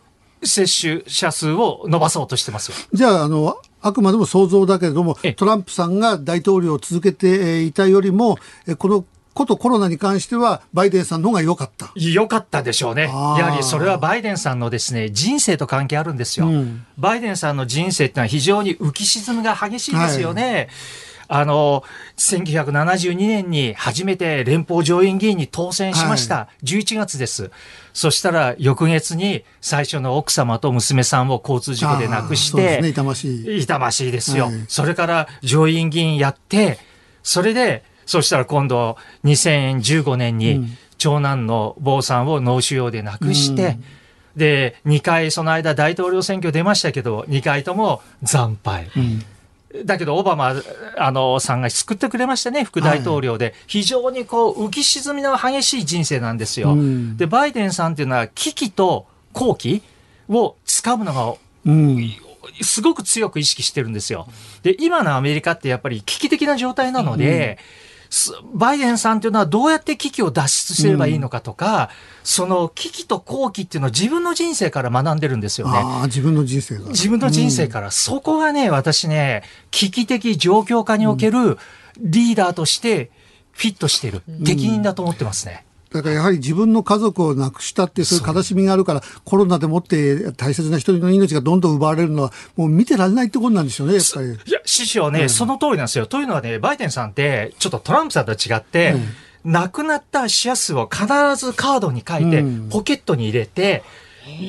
[0.42, 8.38] 接種者数を伸ばそうとしてますじゃあ、あの、あくまでも想像だけれども、トランプさんが大統領を続けていたよりも、
[8.78, 9.04] この
[9.36, 11.92] ことコロナに関しては、バイデンさんの方が良かった。
[11.94, 13.02] 良かったでしょうね。
[13.02, 16.48] やはりそれはバイデンさんのですね、人生と関係あるんですよ。
[16.48, 20.52] うん、バイデンさんの人生ってのは非常に浮き沈みが激しいですよね。
[20.52, 20.68] はい
[21.28, 21.82] あの、
[22.16, 26.34] 1972年に初めて連邦上院議員に当選しました。
[26.34, 27.50] はい、11月です。
[27.92, 33.62] そしたら翌月に最初の奥様と娘さんを交通事故で亡くして、ね、痛ましい。
[33.62, 34.54] 痛ましいですよ、はい。
[34.68, 36.78] それから上院議員やって、
[37.22, 40.66] それでそしたら今度2015年に
[40.96, 43.84] 長男の坊さんを脳腫瘍で亡くして、うん、
[44.36, 48.90] で2回その間大統領選挙出ましたけど2回とも惨敗。
[48.96, 49.22] うん。
[49.84, 50.54] だけど、オバマ
[50.96, 56.72] あのさんが救ってくれましたね、副大統領で、はい、非常にこう浮き沈みの激しい人生なんですよ。
[56.72, 59.82] うん、で、バイデンさんっていうのは、危機と好機
[60.30, 61.34] をつかむのが、
[61.66, 62.10] うん、
[62.62, 64.28] すごく強く意識してるんですよ。
[64.62, 67.86] で、今のアメリカってやっぱり危機的な状態なので、うん
[68.54, 71.88] バイデンさんというのはどうやって危機を脱出すればいいのかとか、うん、
[72.24, 75.82] その危機と好機っていうのを自分の人生から学んでるんですよね。
[76.04, 76.88] 自分の人生から。
[76.88, 77.86] 自分の人生から。
[77.86, 81.58] うん、そこがね、私ね、危機的状況下における
[81.98, 83.10] リーダーとして
[83.52, 85.65] フィットしている、適任だと思ってますね。
[85.90, 94.28] だからやはり自分の家族を亡くしたってそういう悲しみがあるからコロナでもって大切な人の命がどんどん奪われるのはもう見てられないってことなんでしょうねやっぱり。
[94.28, 96.06] いや師匠ね、うん、その通りなんですよ。
[96.06, 98.94] というのはねバイデンさんってちょっとトランプさんと違って、
[99.44, 103.84] うん、亡くなった死者数を必ずカードに書いて、ポケットに入れて、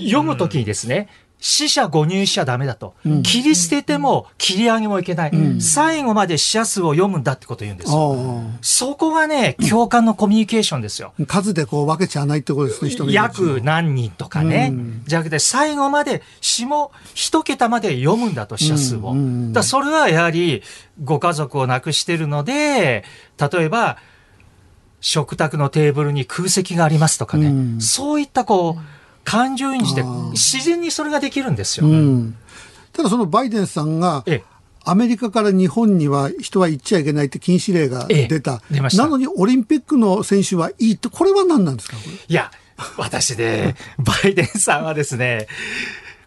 [0.05, 1.07] 読むときにですね、
[1.39, 8.41] 死者誤入しちゃダメだと、うん、切り捨てても切り上げもいけない、うん、最後まで死者数を読むんだってことを言うんですよ。
[8.61, 11.13] そこがね、共感のコミュニケーションですよ。
[11.27, 14.69] 数でこう分けちゃわないってことですね、人の約何人とかね。
[14.71, 19.15] うん、じゃなくて、最後まで死も一桁まで読むんだと、死者数を。
[19.51, 20.63] だそれはやはり、
[21.03, 23.03] ご家族を亡くしてるので、
[23.39, 23.97] 例えば、
[24.99, 28.96] 食卓のテーブルに空席がありますとかね、そういったこう、
[29.27, 32.37] 感情移入して自然にそれができるんですよ、ねうん、
[32.93, 34.23] ただそのバイデンさんが
[34.85, 38.61] アメリカから日本には人は行っちゃいけないって禁止令が出た。
[38.71, 41.97] ええ、なのにオリンピックの選手はいいって、これは何なんですか？
[42.29, 42.51] いや、
[42.95, 45.47] 私ね、 バイデンさんはですね、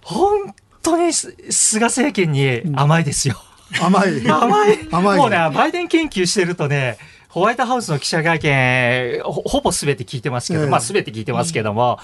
[0.03, 3.43] 本当に菅政権に甘いですよ。
[3.81, 4.29] うん、 甘い。
[4.29, 4.89] 甘い。
[4.91, 5.19] 甘い。
[5.19, 6.99] もうね、バイデン研究してるとね、
[7.31, 12.01] ホワイトハウスの記者会見、ほぼ全て聞いてますけど、えー、まあ全て聞いてますけども、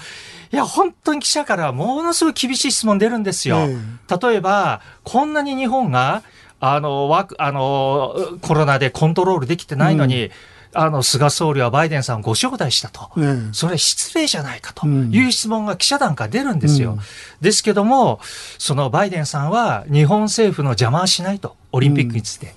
[0.51, 3.57] いや、本当に記者からものすごい厳しい質問出るんですよ。
[3.57, 6.23] えー、例えば、こんなに日本が、
[6.61, 10.31] あの、ワあの、コロナでコントロールできてないのに、うん。
[10.73, 16.91] あの菅総理はバイデンさんをご招待したと、うん、それ失礼じゃないかという質問が記者団から出るんですよ。
[16.91, 16.99] うん、
[17.41, 18.19] ですけども、
[18.59, 22.53] そのバイデンさんは日本政府の邪魔はしないと、オリンピックについて。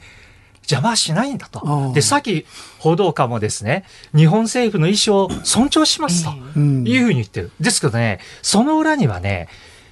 [0.74, 1.92] 邪魔はしないんだと。
[1.94, 2.46] で、さっき
[2.78, 7.50] 報道官もですね、日本政府の意思を尊重しますというふうに言ってる。
[7.60, 9.48] ですけどね、その裏にはね、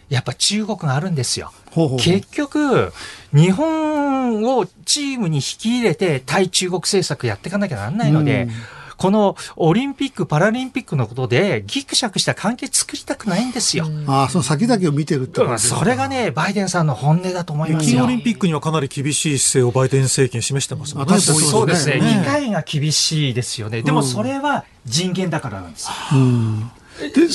[0.09, 1.53] やっぱ中国があるんですよ。
[1.71, 2.93] ほうほう結局、
[3.35, 8.51] 日本をチームに引き入れて対中国政策やっていかなきゃなんないので、うん、
[8.99, 13.87] このオリンピック・パラリンピックのことでぎくしゃくした関係作りたくないんですよ。
[14.09, 21.19] ああ、その先々を見てるってことそれがね、バイデンさんの本音だと思います北京オリンピックにはかなり厳しい姿勢をバイデン政権示してますもんね。
[21.21, 22.01] そうですね。
[22.01, 23.83] 議会が厳しいですよね。
[23.83, 25.93] でもそれは人権だからなんですよ。
[26.13, 26.71] うん、
[27.15, 27.29] で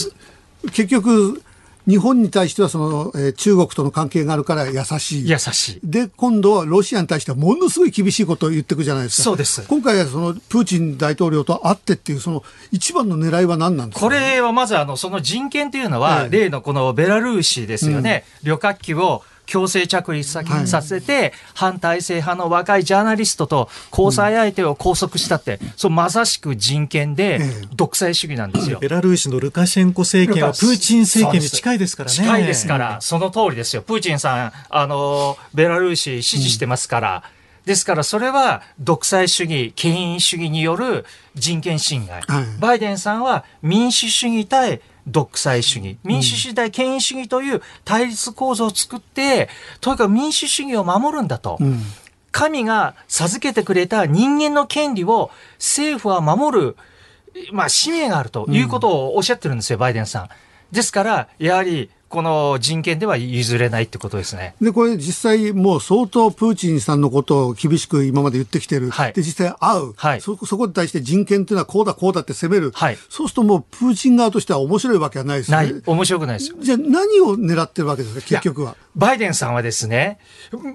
[0.71, 1.41] 結局
[1.87, 5.29] 日本に対してはその、えー、中国との関係があるから優しい。
[5.29, 5.79] 優しい。
[5.83, 9.23] で、今度はロシアに対してはものすごい厳しいことを言っていくじゃないですか。
[9.23, 9.65] そうです。
[9.67, 18.23] 今回はそのプーチン大統領と会ってっていう、その一番の狙いは何なんですか、これはまずあの、その人権というのは、え例のこのベラルーシですよね。
[18.43, 27.39] うん、旅客機を強制着陸させて、はい、反体制派の若いジャーナリストと交際相手を拘束したって、うん、そうまさしく人権で
[27.75, 28.79] 独裁主義なんですよ。
[28.79, 32.15] ベラルーシのルカシェンコ政権はプーチン政権に近いですからね。
[32.15, 33.81] 近いですから、その通りですよ。
[33.81, 37.23] プーチンさん、あの、ベラルーシ支持してますから。
[37.37, 42.21] うんですからそれは独裁主義、権威主義による人権侵害。
[42.21, 49.49] はい、バイデンさんは民主主義対独裁主義、民主主義対権威主義という対立構造を作って、
[49.81, 51.57] とにかく民主主義を守るんだと。
[51.59, 51.81] うん、
[52.31, 56.77] 神が授けてくれた人間の権利を政府は守る、
[57.51, 60.29] まあ、使命があるということをおっしゃってるんですよ、バイデンさん。
[60.71, 64.53] ですから、やはりこの人権では譲れないってことですね。
[64.61, 68.91] で、これ実際もう相当プーチンさんのことを厳しく今まで言ってきてる。
[68.91, 69.93] はい、で、実際会う。
[69.95, 72.69] はい、そ、そこに対して人権っていうのはこうだこうだって攻める。
[72.71, 75.57] はい、そうするともうプーチン側としては面白いわけはないですね。
[75.57, 75.81] ない。
[75.87, 76.57] 面白くないですよ。
[76.59, 78.75] じゃあ何を狙ってるわけですか、結局は？
[78.95, 80.19] バイデンさんはですね、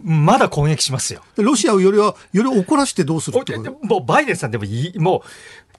[0.02, 1.22] まだ攻撃しますよ。
[1.36, 3.78] ロシアをよりは、より怒らしてどうするってこと？
[3.84, 5.28] もうバイデンさんでもいい、もう、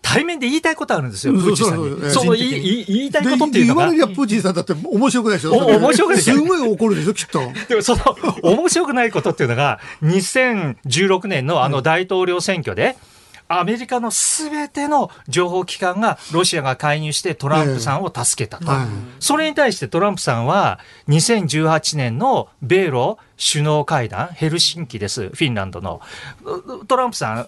[0.02, 2.12] 対面で言いたいことあるんですよ、プーチンさんに。
[2.12, 3.82] そう言い言いたいことっていうのが。
[3.82, 5.52] 言われりゃプーチンさんだって面白くないでしょ。
[5.54, 7.42] 面白くないすごい怒るでしょ、きっと。
[7.68, 12.98] でもその面白くないことっていうのが、2016年のあの大統領選挙で、
[13.52, 18.72] アメリカのすべての情報機関がロシアが介入してトランプさんを助けたと。
[19.20, 26.00] それに対してトランプさんは2018年の米ロ首脳会談、ヘルシンキです、フィンランドの。
[26.88, 27.48] トランプさん、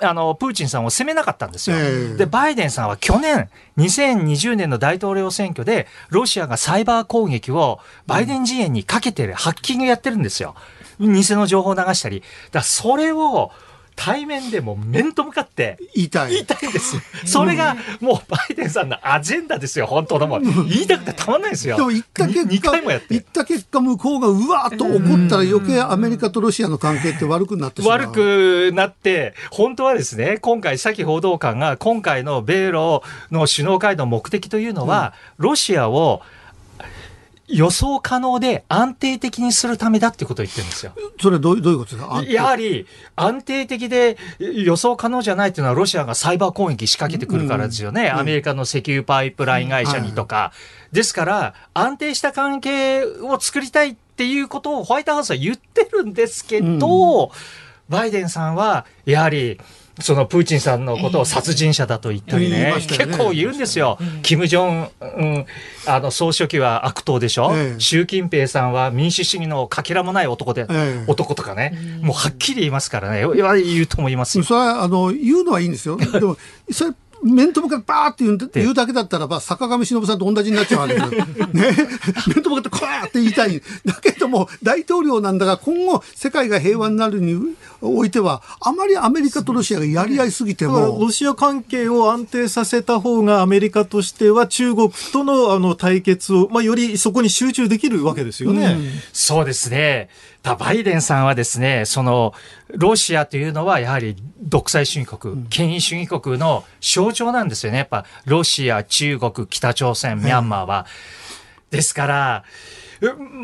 [0.00, 1.76] あの、プーチンさんを責めなかったんですよ。
[1.76, 10.54] えー、で、バイデンさんは去年、2020年の大統領選挙で、ロシアがサイバー攻撃をバイデン陣営にかけてる、ハッキングやってるんですよ。
[11.00, 12.22] 偽の情報を流したり。
[12.50, 13.50] だそれを、
[13.98, 16.30] 対面でも面と向かって言いたい。
[16.30, 16.96] 言いたいんです。
[17.26, 21.76] それがもうバイデンさんのアジェンダですよ、本当のも言いたくてたまんないですよ。
[21.76, 23.06] でも言った結果、2回もやって。
[23.10, 27.98] 言った結果、向こうがうわーっと怒ったら余計アメリカとロシアの関係って悪くなってしまう。
[27.98, 36.22] 悪くなって、本当はですね、今回、先報道官が今回の米ロの首脳会談の目的というのは、ロシアを
[37.48, 40.92] 予想可能で安定的にするためだってことを言ってるんですよ。
[41.20, 42.22] それはどうどういうことですか？
[42.24, 48.10] やはり安定的で予想可能じゃないっていうのはロシアがサイバー攻撃仕掛けてくるからですよね。
[48.12, 50.36] うん、アメリカの石油パイプライン会社にとか。
[50.36, 50.52] うんは
[50.92, 57.30] い、ですから安定した関係を作りたいっていうことをホワイトハウスは言ってるんですけど、うん、
[57.88, 59.58] バイデンさんはやはり
[60.00, 63.98] そのプーチンさんのことを殺人者だと言ったりね、えー、結構言うんですよ。
[64.22, 65.04] キム・ジョン、う
[65.40, 65.46] ん、
[65.86, 75.96] あの総書記は悪党でしょ、えー、習近平さんは民主主義のかけらもない男で、えー、男とかね、もうはっきり言いますからね、言うと思いますそれはあの言うのはいいんですよ。
[75.96, 76.36] でも
[76.70, 81.46] それ面と向かってバーって言う言うだけだったらば、坂上忍さんと同じになっちゃうわけですよ。
[81.52, 81.76] ね。
[82.34, 83.62] 面と向かってこうやって言いたい。
[83.84, 90.98] だけども、大統領なんだが、今後、世界が平和になるにおいては、あまりアメリカとロシアがやり合いすぎても。
[91.00, 98.66] ロシア関係を安定させた方が、アメリカとしては中国とのあの対決を、まあ、よりそこに集中できるわけですよね。
[98.66, 100.08] うん、そうですね。
[100.42, 102.32] バイデンさんはですね、その、
[102.68, 107.78] ロシアというのはやはり独裁主義国、権威主義国の象徴なんですよね。
[107.78, 110.86] やっぱ、ロシア、中国、北朝鮮、ミャンマーは。
[111.70, 112.44] ですから、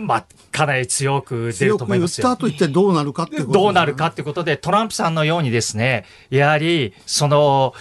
[0.07, 2.25] まあ、かなり強く出ると思いますよ。
[2.25, 7.75] 強く言った後一体どうなるかってこと、ね、どうなるかってことで、トランプさんのようにですね、やはり、その、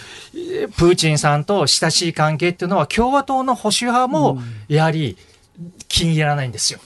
[0.76, 5.16] プーチンさんと親しい関係っていうのは、共和党の保守派も、やはり
[5.88, 6.78] 気に入らないんですよ。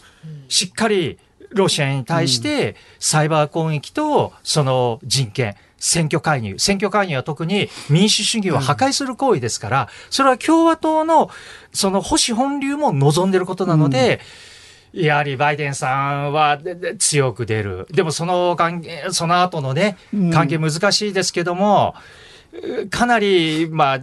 [0.48, 1.18] しっかり、
[1.50, 6.58] ロシアに対してサイバー攻撃とその人権、選挙介入。
[6.58, 11.30] 選挙介入は特に民主主義を破壊する行為ですから、それは共和党の
[11.72, 14.20] その保守本流も望んでいることなので、
[14.92, 16.58] やはりバイデンさんは
[16.98, 17.86] 強く出る。
[17.90, 19.96] でもその関係、その後のね、
[20.32, 21.94] 関係難しいですけども、
[22.90, 24.00] かなり、まあ、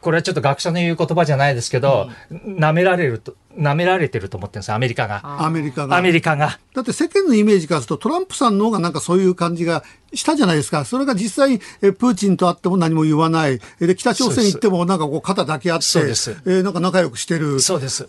[0.00, 5.20] これはちょっと学者の言う言葉じゃないですけど、舐められると、舐められてると思ってるんですアメリカが。
[5.44, 5.96] アメリカが。
[5.96, 6.58] アメリカが。
[6.74, 9.82] だって世間のイメージからするとトランプさんの方がなんかそういう感じが
[10.14, 10.84] したじゃないですか。
[10.84, 13.60] それが実際、えプーチンと会っても何も言わない。
[13.80, 16.14] で、北朝鮮行ってもなんかこう肩抱き合って、
[16.46, 17.60] えなんか仲良くしてる。
[17.60, 18.06] そうです。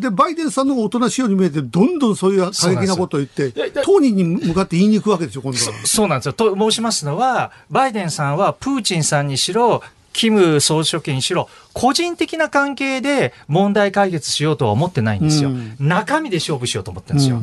[0.00, 3.52] で、バイデンさんの方がおとなしいように見えて、どんどんそういう過激なことを言って、
[3.84, 5.72] 当人に向かって言いに行くわけですよ、今度は。
[5.84, 6.32] そうなんですよ。
[6.32, 9.82] と申しますのは、バイデンさんはプーチンさんにしろ、
[10.12, 15.50] キム総書記にしろ、個人的な関係で問題解決しようとは思ってないんですよ。
[15.50, 17.42] うん、中身で勝負しようと思ってるんですよ。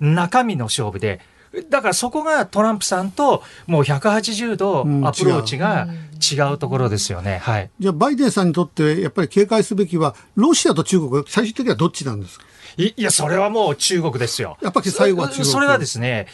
[0.00, 1.20] うん、中身の勝負で。
[1.68, 5.88] だからそこがトランプさんともう180度アプローチが
[6.20, 7.38] 違うところですよね。
[7.42, 7.70] はい。
[7.80, 12.44] じゃあバイデンさんにとってやっぱり警戒すべきはロシアと中国、最終的にはどっちなんですか？
[12.88, 14.56] いや、それはもう中国ですよ。
[14.62, 16.26] やっぱり最後は中国それはですね、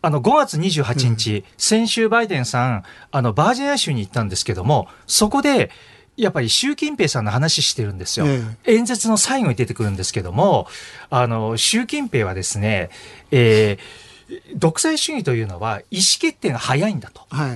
[0.00, 5.70] あの、5月28日、うん、先週バイデンさん、あの、バージニア州に行ったんですけども、そこで、
[6.16, 8.26] やっぱり習近平さんの話してるんですよ。
[8.64, 10.66] 演説の最後に出てくるんですけども、
[11.08, 12.90] あの、習近平はですね、
[13.30, 14.11] えー、
[14.54, 17.50] 独裁主義というのは意思決定が早いんだと、はい、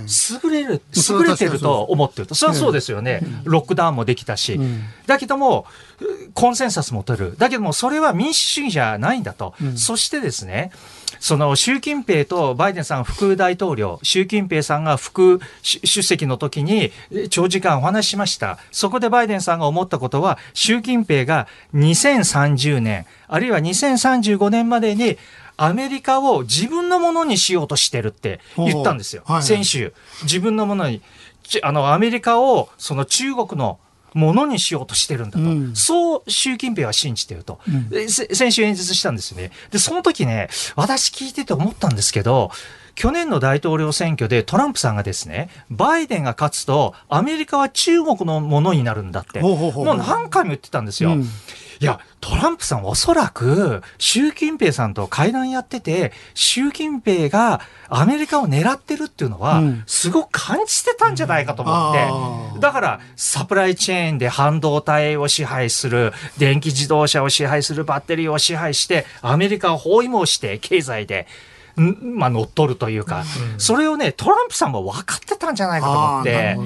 [0.44, 2.34] 優れる優れてると思ってると。
[2.34, 5.66] それはそうですよね、ロックダウンもできたし、うん、だけども
[6.34, 7.34] コンセンサスも取る。
[7.38, 10.70] だけどもそれは民主主義じゃないんだと、うん、そしてですね
[11.20, 16.92] その習近平とバイデンさん副大統領、習近平さんが副出席の時に
[17.30, 18.58] 長時間お話ししました。
[18.70, 25.18] そこでバイデンさんが思ったことは、習近平が2030年、あるいは2035年までに
[25.56, 29.22] アメリカを自分のものにしようとしてるって言ったんですよ。
[29.26, 29.94] はい、先週。
[30.22, 31.02] 自分のものに。
[31.62, 33.78] あの、アメリカをその中国の
[34.14, 39.50] ものにしようとしてるんだと、うん、そう習近平は信じてると、うん、先週演説したんですよね。
[39.70, 42.50] で、その時ね、私聞いてて思ったんですけど、
[42.94, 51.10] 去年の大統領選挙でトランプさんがですね、バイデンが勝つと、アメリカは中国のものになるんだって、もう何回も言ってたんですよ。
[51.10, 51.28] うん
[51.80, 61.90] いや、トランプさんおそらく、習近平さんと会談やってて、習近平がアメリカを狙ってるっていうのは、すごく感じてたんじゃないかと思
[62.52, 71.26] って、だから、サプライチェーンで半導体を支配する、電気自動車を支配する、バッテリーを支配して、アメリカを包囲網して、経済で。
[71.76, 76.56] まあ、乗っ取るというか、うん、それをね、トランプさんも分かってたんじゃないかと思って、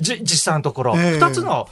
[0.00, 1.18] じ実際のところ、二、え。
[1.18, 1.68] ー、つの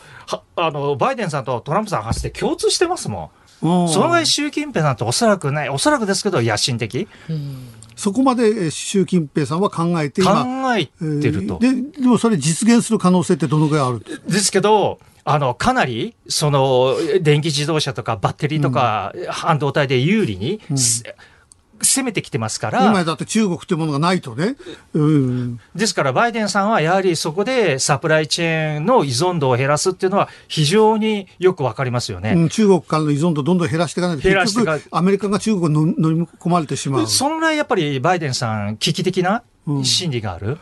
[0.57, 3.31] あのバイデンさんとトランプさん話して共通してますも
[3.63, 3.89] ん。
[3.89, 7.09] そのぐらい習近平なんておそらくない、おそらくですけど野心的。
[7.29, 7.69] うん。
[7.95, 10.31] そこまで習近平さんは考えて考
[10.77, 12.01] えてると、えー、で。
[12.03, 20.77] でもそれ実現する可能性ってどのぐらいあるですけど、あの、かなり、その、電気自動車とかバッテリーとか、半導体で有利に、うん
[21.83, 22.87] 攻めてきてますから。
[22.87, 24.57] 今だって中国というものがないとね。
[24.95, 37.07] うん、ですからバイデンさんはやはりそこでサプライチェーンの依存度を減らすっていうのは非常によくわかりますよね、うん、中国からの依存度をどんどん減らしていかないと結局アメリカが中国に乗り込まれてしまう。
[37.07, 39.43] そのぐらいやっぱりバイデンさん危機的な
[39.83, 40.49] 心理がある？
[40.49, 40.59] うん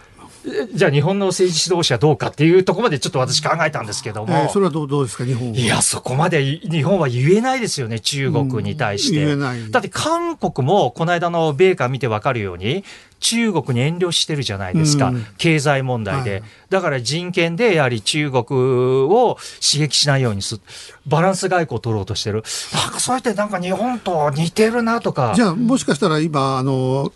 [0.75, 4.35] じゃあ日本の政治指導者どうかっていうところまでちょっと私考えたんですけども。
[4.35, 9.21] えー、それはどうどうですか、日本いや、そこまで日本は言えないですよね、中国に対して。
[9.25, 9.71] 言えない。
[9.71, 12.85] だって韓国もこの間の米韓見てわかるように、
[13.21, 20.61] 中国に遠慮してるじゃないですか、うん、経済問題で、はい、だから人権でやはり中国を刺激しないようにする、
[21.07, 25.33] バランス外交を取ろうとしてる、なんかそうやってなんか日本と似てるなとか。
[25.35, 27.13] じゃあ、もしかしたら今、あの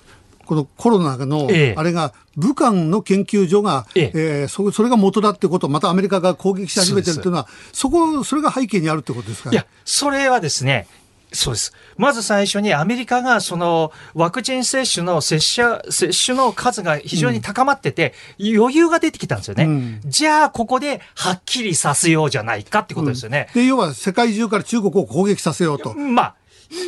[0.49, 1.47] このコロナの、
[1.77, 4.13] あれが、武漢の研究所が、ええ。
[4.15, 10.87] えー、そそれが元だってこと、またアメリカが攻撃し始めてるっていうのは、そこ、それが背景にあるってことですか、いや、それはですね、
[11.33, 11.75] そうです。
[11.99, 23.49] まず最初にアメリカがそのワクチン接種の接種接種の数が非常に高まってて、うん、余裕が出てきたんですよね、うん、じゃあここではっきりさせようじゃないかってことですよね。
[23.55, 25.93] うん、で要は世界中から中国を攻撃させようと。
[25.93, 26.35] まあ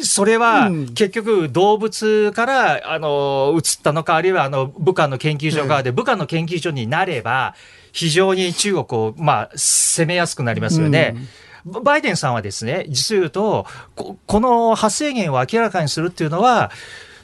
[0.02, 7.54] それは結局動物からあの移ったのか、あるいはあの武漢の研究所側で、武漢の研究所になれば、
[7.92, 11.16] 非常に中国を、まあ、攻めやすくなりますよね。
[11.64, 16.70] バイデンさんはですね、実を言うと、この発生源を明らかにするっていうのは、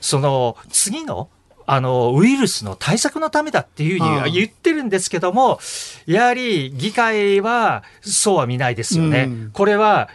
[0.01, 1.29] その次の
[1.69, 5.59] あの、ウイルスの対策のためだっていうふうに言ってるんですけども、
[6.05, 9.23] やはり議会はそうは見ないですよね。
[9.23, 10.07] うん、これは、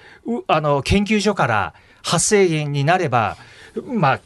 [0.47, 3.37] あの、研究所から発生源になれば、
[3.85, 4.21] まあ、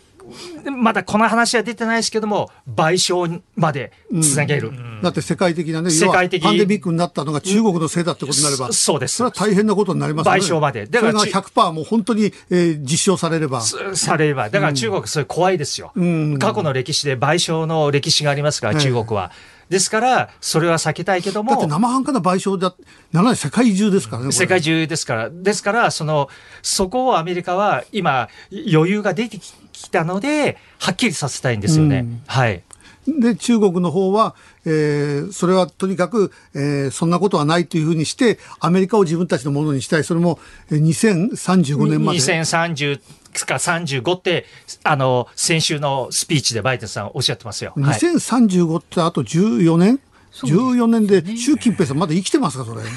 [0.71, 9.17] まだこの話は出てないですけども、賠償までつなげる、うん、だって世界的なね、世界的パンデミックになったのが中国のせいだってことになれば、そうです。
[9.17, 10.37] それは大変なことになりますね。
[10.37, 10.87] 賠償まで。
[10.87, 13.61] だから、それが100%もう本当に、えー、実証されれば。
[13.61, 14.51] されれば。
[14.51, 16.39] だから中国、それ怖いですよ、うん。
[16.39, 19.31] 過去の歴史で賠償の歴史がありますから、中国は。
[19.69, 21.51] ですから、それは避けたいけども。
[21.51, 22.75] だって生半可な賠償だ、
[23.13, 24.33] なら世界中ですからね。
[24.33, 25.31] 世界中ですから。
[25.31, 26.29] ですから、その、
[26.63, 31.99] そこをアメリカは今、余裕が出てきたので、はっきりさせたいんですよね。
[31.99, 32.63] うん、はい。
[33.09, 40.05] で、中国の方は、えー、それはとにかく、えー、そんなことはないというふうにして、アメリカを自分たちのものにしたい。
[40.05, 40.41] それも、
[40.71, 42.19] 2035年まで。
[42.19, 43.01] 2030
[43.45, 44.47] か35って、
[44.85, 47.73] あの、先週のスピーチでバイデンさんおっしゃってますよ。
[47.77, 50.01] 2035ってあと14年、
[50.33, 52.83] 14年で習近平さんまだ生きてますか、それ。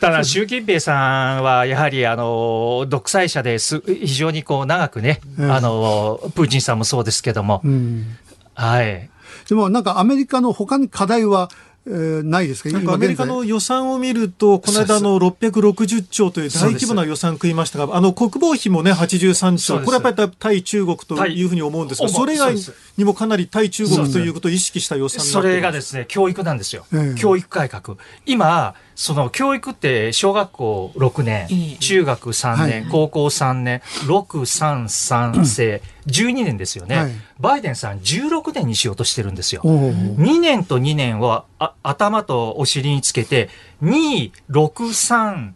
[0.00, 3.82] ただ、習近平さんはやはりあの独裁者です。
[3.86, 8.16] 非常にこう長くね、あのプーチンさんもそうですけども、うん、
[8.54, 9.10] はい。
[9.48, 11.50] でもなんかアメリカの他に課題は
[11.90, 12.70] えー、ないですか？
[12.70, 22.54] なんかアメリカの予算を見ると、この間の660兆という大規模な予算食いましたが、あの国防費もね、83兆、これやっぱり対中国というふうに思うんですが、それ以外
[22.96, 26.84] にもかなり対中国ということを意識した予算それがですね、教育なんですよ。
[27.16, 27.96] 教育改革。
[28.26, 39.62] 今、その教育って小学校6年、中学3年、はい、高校3年、6、3、3世、12年ですよね、はい、バイデンさん16年にしようとしてるんですよ。
[39.62, 43.50] 2年と2年はあ頭とお尻につけて、
[43.84, 45.52] 2、6、3、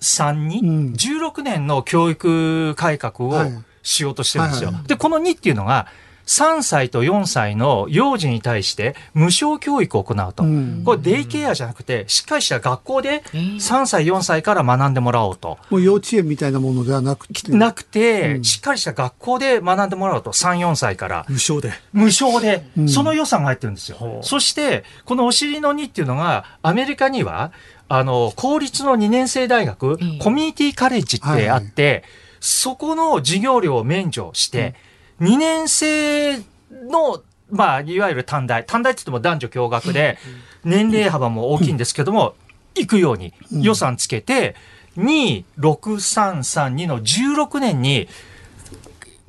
[0.00, 3.34] 3に、うん、16年の教育改革を
[3.82, 4.72] しようとしてるんですよ。
[4.86, 5.88] で、この2っていうのが、
[6.30, 10.44] 3歳と4歳の幼児に対して無償教育を行うと。
[10.84, 15.58] これデイケアじゃなくて、しっかりした学校で3歳、4歳から学んでもらおうと。
[15.70, 17.50] もう幼稚園みたいなものではなくて。
[17.50, 20.30] なくて、うん、しっかりした学校で学んでもらおうと。
[20.30, 21.26] 3、4歳から。
[21.28, 21.72] 無償で。
[21.92, 22.64] 無償で。
[22.86, 23.98] その予算が入ってるんですよ。
[24.00, 27.50] うん、そして、このお尻の2っていうのが、アメリカには、
[27.88, 32.02] あの、公立の2年生大学、コミュニティカレッジってあって、はい
[32.40, 34.74] そこの授業料を免除して、
[35.20, 36.38] 2年生
[36.70, 40.18] の、まあ、いわゆる短大、短大って言っても男女共学で、
[40.64, 42.34] 年齢幅も大きいんですけども、
[42.74, 44.56] 行くように予算つけて、
[44.96, 48.08] 2、6、3、3、2の16年に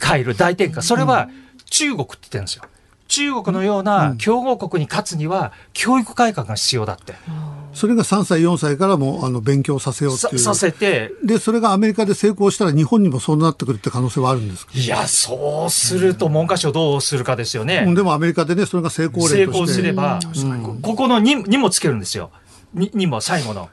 [0.01, 0.81] 変える大転換。
[0.81, 1.29] それは
[1.69, 2.63] 中国って言ってるんですよ。
[3.11, 7.13] 中国のような強豪国に勝つには教育改革が必要だって。
[7.73, 10.39] それが3歳、4歳からもあの勉強させようっていう。
[10.39, 11.11] させて。
[11.21, 14.71] で、それがアメリカで成功したら日本にもそうなってくるって可能性はあるんですか？
[14.73, 17.83] いや、そうすると文科省どうするかですよね。
[17.85, 19.45] うん、でもアメリカでね、それが成功例として。
[19.45, 20.19] 成功すれば、
[20.81, 22.31] ここの 2, 2もつけるんですよ。
[22.75, 23.69] 2, 2も最後の。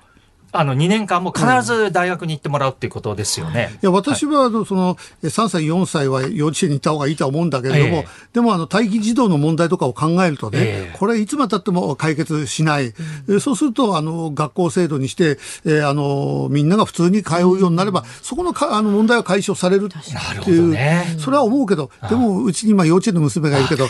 [0.50, 3.70] あの2年間も必ず大学に行ってもらうっていうことですよね。
[3.82, 12.94] いや私はその3歳4歳は幼稚園に行った方がいいとは思うんだけれども、えー、でもあの待機児童の問題とかを考えるとね、えー、これいつまでたっても解決しない、
[13.26, 23.86] うん、そうするとあの学校制度にして、えー、あのみんなが普通に通うようになれば、うん、そこのかあの問題は解消されるっていう、ね、それは思うけど、でもうちに今幼稚園の娘がいるけど。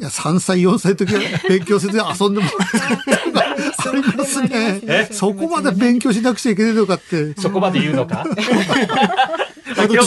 [0.00, 3.40] いや、3歳、4歳の時は勉強せずに遊んでもらった
[3.90, 5.08] ありますね。
[5.10, 7.34] そこまで勉強しなくちゃいけないのかって。
[7.38, 8.24] そこまで言うのか？
[9.70, 9.98] 中国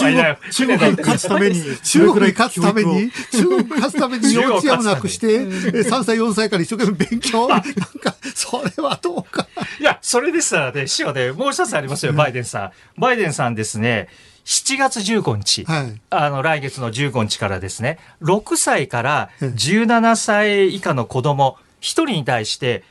[0.52, 9.48] 中国に勝つために、中国に勝つために、中国に勝つために幼稚園をなくして、3歳、4歳から一生懸命勉強なんか、それはどうか。
[9.80, 12.72] いや、それでしたらね、師匠ね、もう一つありますよ、バイデンさん。
[13.00, 14.10] バイデンさんですね、
[14.46, 21.58] 7月15日、はい、あの来月の15日からですね、6歳から17歳以下の子供。
[21.84, 22.84] 1人に対して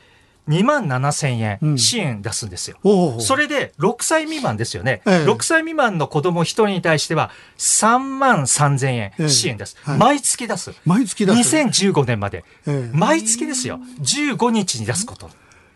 [0.47, 10.73] 2万7千円支援出すんですよ、うん、それで6歳未満ですよね、ええ、6歳未満の子供1人に対しては3万3千円支援です、えはい、毎月出す。
[10.85, 11.55] 毎月出す。
[11.55, 12.43] 2015年まで、
[12.91, 13.79] 毎月ですよ。
[14.01, 15.29] 15日に出すこと。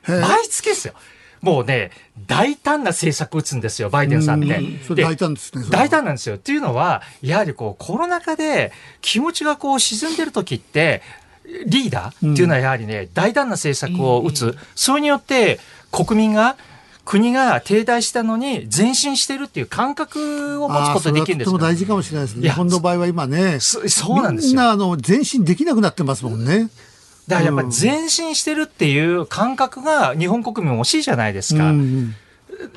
[0.07, 0.93] 毎月ですよ
[1.41, 1.91] もうね、
[2.27, 4.59] 大胆な政策打つんですよ、バイデンさんって。
[4.95, 5.65] 大胆ですね。
[5.69, 6.35] 大胆なんですよ。
[6.35, 8.71] っていうのは、やはりこう、コロナ禍で
[9.01, 11.01] 気持ちがこう沈んでる時って、
[11.65, 14.57] リーダーっていうのはやはりね、大胆な政策を打つ。
[14.75, 15.59] それによって、
[15.91, 16.57] 国民が
[17.07, 21.63] 国が停滞したのに前進してるっていう感覚を持つことができるんですよ、ね。
[21.63, 22.41] 大事かもしれないですね。
[22.41, 24.49] 日本の場合は今ね、そうなんですよ。
[24.49, 26.67] みんなあの前進できなくなってますもんね。
[27.27, 31.71] だからやっぱり前進してるっていう感覚が日本国民欲しいじゃないですか。
[31.71, 32.15] うん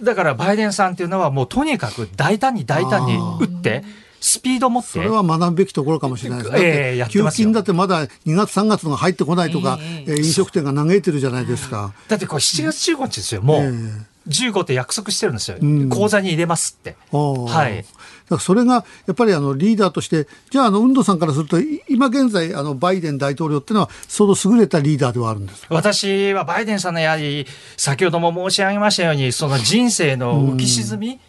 [0.03, 3.83] だからバイデンさんっていうのはもうとにかく大胆に大胆に打って、
[4.21, 4.91] スピード持って。
[4.91, 6.61] それは学ぶべきところかもしれないですね。
[6.61, 11.95] えー、給付金だってまだ2月3月のが入ってこないとか、えー、飲食店が嘆いてるじゃないですか。
[12.09, 13.63] だってこれ7月15日ですよ、もう。
[13.63, 16.97] えー15って約束してるんですよ、うん、口座に入れますって。
[17.11, 17.85] はい、
[18.31, 21.59] だからそれがやっぱりあのリーダーとして、じゃあ、あの運動さんからすると、
[21.89, 27.45] 今現在、あのバイデン大統領っていうのは、相当優れたリーダーではあるんです私はバイデンさんのやはり、
[27.77, 31.21] 先ほども申し上げましたように、その人生の浮き沈み、うん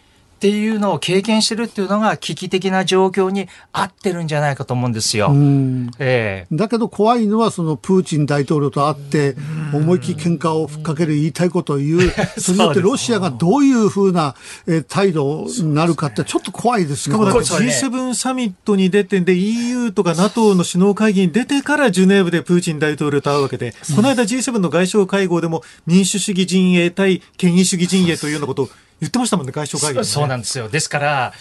[0.41, 5.29] っていうのを経験してるっていうのが危機的な状況に合ってるんじゃないかと思うんですよ。
[5.99, 9.35] えー、だけど怖いのはそのプーチン大統領と会って
[9.71, 11.99] 思い切り喧嘩をふっかける言いたいことを言う、
[12.41, 14.33] それによってロシアがどういうふうな
[14.87, 17.11] 態度になるかってちょっと怖いです。
[17.11, 17.15] ね。
[17.15, 28.69] しかも G7 サミットに出てで EU とか NATO の首脳会議に出てからジュネーブでプーチン大統領と会うわけで、この間 G7 の外相会合でも民主主義陣営対権威主義陣営というようなことを
[29.02, 30.70] 言ってましたもんね、外相会議、ね、そうなんですよ。
[30.70, 31.34] ですから、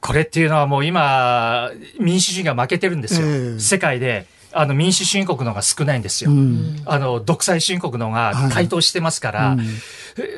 [0.00, 3.26] これっていうのはもう今、民主主義が負けてるんですよ。
[3.26, 4.26] えー、世界で。
[4.52, 6.30] あの民主主義国のが少ないんですよ。
[6.30, 9.64] うん、あの独裁主義国のが台頭してますから、はいうん、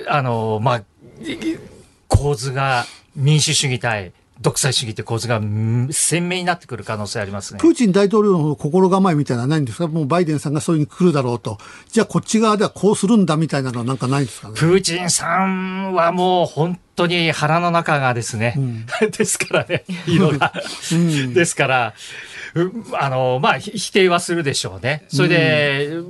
[0.09, 0.83] あのまあ
[2.09, 5.41] 構図が民主主義対独裁主義って構図が
[5.91, 7.61] 鮮明になってくる可能性ありますね。
[7.61, 9.89] プーチン大統領の心構えみたいなのはないんですか？
[9.89, 11.59] もうバイデンさんがそういうふうに来るだろうと。
[11.91, 14.55] じゃあこっち側ではこうするんだみたいなのはなんかないんですかね？
[14.57, 20.53] プーチンさんはもう本当に腹の中がですね、うん、 ですからね、色が。
[20.93, 21.95] うん、ですから、
[22.95, 25.05] あの、まあ、否定はするでしょうね。
[25.09, 26.03] それで、う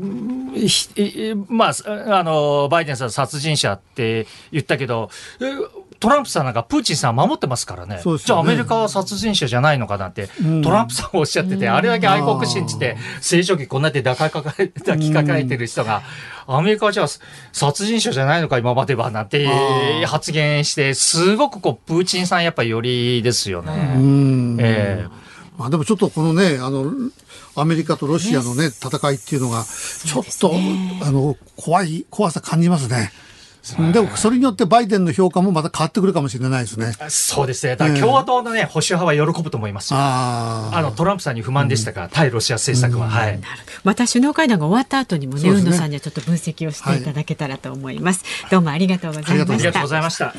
[1.34, 5.10] ん、まあ、あの、バイデンさん殺人者って言ったけど、
[6.00, 8.02] トランプさんなんかプーチンさん守ってますからね、ね。
[8.02, 16.02] じゃあアメリカは殺人者じゃないのかなって、うん、トランプさんおっしゃってて、あれだけ愛国心って聖書記こんなで抱か抱きかかえてる人が、
[16.46, 17.08] アメリカはじゃあ
[17.52, 19.46] 殺人者じゃないのか今まではなんて
[20.06, 23.72] 発言して、すごくこうプーチンさんやっぱりよりですよね。
[24.60, 25.28] えー
[25.58, 26.92] まあ、でもちょっとこのね、あの、
[27.56, 30.52] アメリカとロシアのね、戦いっていうのが、ちょっと、
[31.02, 33.10] あの、怖い、怖さ感じますね。
[33.92, 36.92] でもそれによってバイデンの評価もまた変わってくるかもしれないですね。
[37.08, 37.76] そうですね。
[37.76, 39.98] だから共和党のね、保守派は喜ぶと思いますよ。
[40.00, 43.40] ああのトランプさんに不満でしたから、うん、対ロシア政策は、うん、はい。
[43.84, 48.24] また首脳会談が終わった後にもね、ね、運野さんにはちょっと分析をしていただけたらと思います。
[48.42, 49.32] はい、どうもありがとうございました。
[49.32, 50.34] ありがとうございました。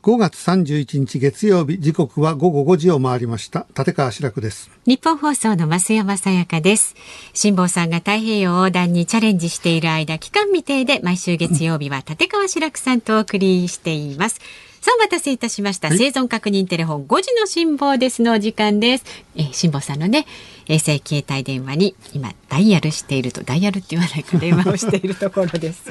[0.00, 3.66] 5月31日月曜日時刻は午後5時を回りました。
[3.76, 4.70] 立川志らくです。
[4.86, 6.94] 日本放送の増山さやかです。
[7.34, 14.40] 辛坊さんが太平洋横断にチャレンジしている間期間未定で毎週月曜日は立川志らくさんとお送りしています、
[14.88, 15.90] さあ、お待たせいたしました。
[15.90, 19.04] 生存確認テレフォン5時の辛抱ですのお時間です。
[19.36, 20.24] えー、辛抱さんのね、
[20.66, 25.90] 衛星携帯電話に今ダイヤルしていると、ダイヤルって言わないか電話をしているところです。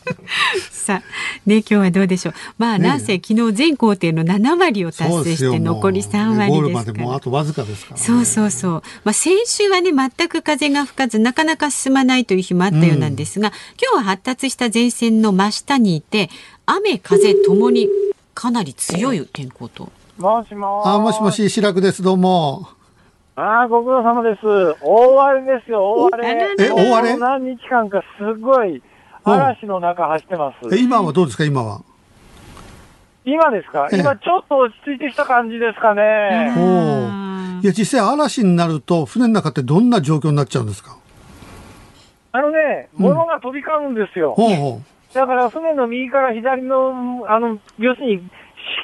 [0.72, 1.02] さあ、
[1.44, 2.34] ね、今日はどうでしょう。
[2.56, 7.04] まあ、なぜ昨日全工程の7割を達成して残り3割ですから。
[7.04, 8.82] もあとわずかね、そうそうそう。
[9.04, 16.30] まあ、先週はね、全く風が吹かず、なかなか進まないという日もあったようなんですが、うん、今日は発達した前線の真下にいて、
[16.64, 17.88] 雨風ともに
[18.34, 19.90] かなり強い天候と。
[20.18, 22.02] もしもあ、もしもし、白くです。
[22.02, 22.66] どうも。
[23.36, 24.40] ああ、ご苦労様です。
[24.82, 26.54] 大荒れですよ、大荒れ。
[26.58, 27.18] え、大荒れ？
[27.18, 28.82] 何日間かすごい
[29.24, 30.74] 嵐の中走ってます。
[30.74, 31.82] え、今はどうですか、今は？
[33.24, 33.88] 今ですか？
[33.92, 36.52] 今ちょっと落ち着いてきた感じですかね。
[37.62, 40.96] いや、実際嵐になると、船の中ってどんな状況になっちゃうんですか？
[42.32, 44.34] あのね、物が飛び交うんですよ。
[44.34, 44.82] ほうほう
[45.14, 48.22] だから船の右から左の、あの、要するに、し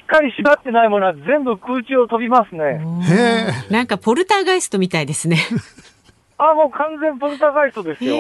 [0.03, 2.81] っかり縛ってないものは全部空中を飛びますね。
[3.05, 3.73] へえ。
[3.73, 5.37] なんかポルターガイストみたいですね。
[6.37, 8.17] あ、もう完全ポルターガイストですよ。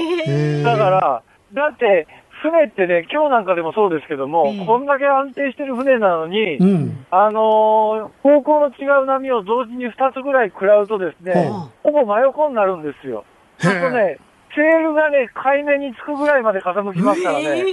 [0.65, 2.07] だから、だって、
[2.43, 11.51] 船ってね、今日なんかでもそうですけども、こんだけ安定してる船なのに、うん、あのー、方向の違う波を同時に2つぐらい食らうとですね、
[11.83, 13.25] ほぼ真横になるんですよ。
[13.59, 14.19] ちょっとね、
[14.55, 17.65] セールがね、海面につくぐらいまで傾きますからね。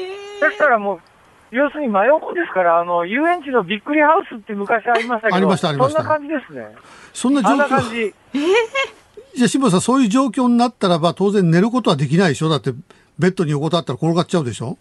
[0.41, 0.99] ですからもう、
[1.51, 6.01] 要するに真横ですから、あの、遊園地のびっくりハウスって昔ありましたけど、ありました、ありました。
[6.01, 6.75] そんな感じですね。
[7.13, 7.51] そんな状況。
[7.51, 8.01] あんな感じ。
[8.01, 8.41] えー、
[9.35, 12.49] じゃあ、辛坊さん、そういう状況になったらば、当然寝ることはできないでしょ？
[12.49, 12.71] だって、
[13.19, 14.77] ベッドに横たったら転がっちゃうでしょ？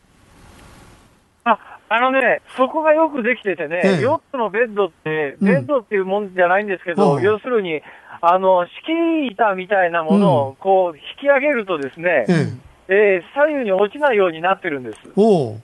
[1.45, 7.83] あ、あのね、そこがよくできててね、ええ、ヨットのベッドって、ベッドっていうもんじゃないんですけど、うん、要するに、
[8.21, 12.53] あの、敷板みたいなものをこう引き上げるとですね、え
[12.87, 14.99] えー、左右に落ちないようになってるんです。
[15.17, 15.57] おお。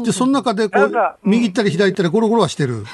[0.00, 0.92] じゃあ、その中でこう、
[1.22, 2.84] 右行ったり左行ったりゴロゴロはしてる。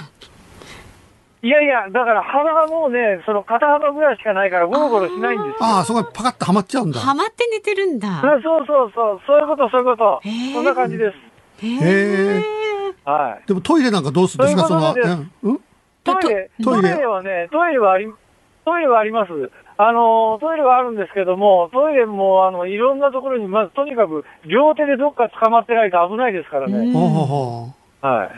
[1.42, 5.56] いやいや、だから幅がもうね、その肩幅ぐらいしかないからゴロゴロしないんですよ。
[5.61, 7.00] ああ、そこにパカッとはまっちゃうんだ。
[7.00, 8.20] はまって寝てるんだ。
[8.20, 10.20] そうそうそう、そういうこと、そういうこと。
[10.52, 11.11] そんな感じで
[11.61, 11.66] す。
[11.66, 12.42] へえ。
[13.04, 13.46] はい。
[13.46, 14.44] でもトイレなんかどうする？
[14.44, 14.94] んですか、その、
[15.42, 15.61] うん、
[16.04, 18.12] トイレ、トイレはね、トイレはあり、
[18.64, 19.30] トイレはあります。
[19.83, 26.93] あの、トイレはあるんですけども、トイレも、あの、いろんなところに、まずとにかく、両手でどっか捕まってないと危ないですからね。
[28.03, 28.31] はい。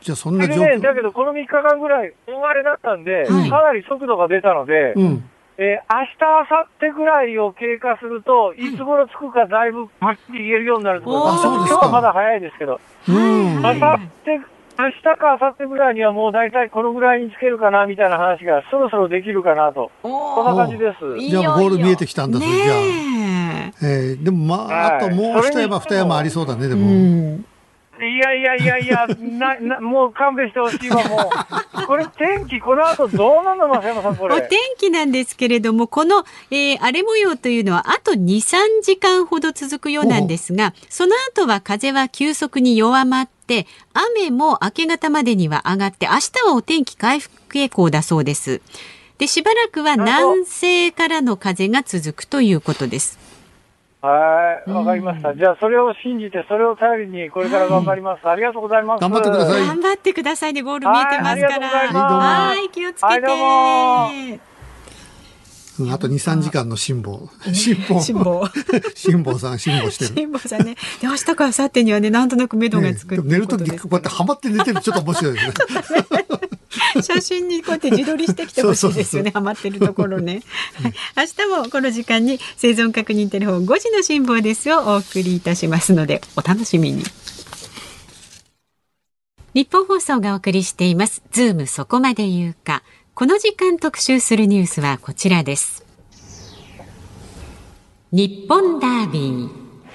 [0.00, 11.44] じゃあそんな状況、ね、だけどこの3日間ぐらい大荒れだったんで、はい、かなり速度が出たので、うん、えー、明日、明後日ぐらいを経過すると、いつ頃着くかだいぶはっきり言えるようになると思います。
[11.44, 12.80] 今日はまだ早いですけど。
[13.08, 13.62] うん。
[13.62, 14.40] 明後日、
[14.80, 19.90] 明日か明後日ぐらいにはもう大体このぐらいにつけるかなみたいな話がそろそろできるかなと。
[20.02, 21.28] こんな感じです。
[21.28, 22.76] じゃあゴール見えてきたんだ、それじゃあ。
[23.82, 27.38] えー、でもまあ、あともう一山二山ありそうだね、でも。
[28.02, 29.06] いやいやいやいや、
[29.38, 31.30] な、な、もう勘弁してほしいわ、も
[31.82, 31.86] う。
[31.86, 34.36] これ天気、この後どうなの、松山さん、これ？
[34.36, 48.60] お天気なんですけれども、この、えー、荒れ模様というのは、あと2、3時間ほど続くようなんですが、その後は風は急速に弱まって、雨も明け方までには上がって、明日はお天気回復傾向だそうです。
[49.18, 53.18] で、しばらくは南西からの風が続くということです。
[54.02, 55.36] はい、わかりました。
[55.36, 58.26] じゃあ、それを信じて、それを頼りに、これから頑張ります。
[58.26, 59.00] ありがとうございます。
[59.02, 59.66] 頑張ってください。
[59.66, 60.62] 頑張ってくださいね。
[60.62, 61.68] ゴール見えてますから。
[62.02, 64.50] はい、気をつけて。
[65.92, 67.28] あと2、3時間の辛抱。
[67.54, 68.00] 辛抱。
[68.02, 68.42] 辛抱。
[68.94, 70.14] 辛抱さん、辛抱してる。
[70.14, 70.76] 辛抱さんね。
[71.00, 75.52] で、明日から明後日にはね、なんとなく目処がつく、ね、寝るとき、こうやってはまって寝てるちょっと面白いですね。
[77.02, 79.30] 写真にこうやって自撮りしてきてほしいですよね。
[79.32, 80.42] ハマってるところね、
[80.74, 87.02] はい、明日もこの時間に生存確認テレフォン5時の辛抱ですをお送りいたしますのでお楽しみに。
[89.52, 91.22] 日本放送がお送りしています。
[91.32, 92.84] ズームそこまで言うか。
[93.14, 95.84] この時間特集するニュースはこちらです。
[98.12, 99.50] 日本ダービー。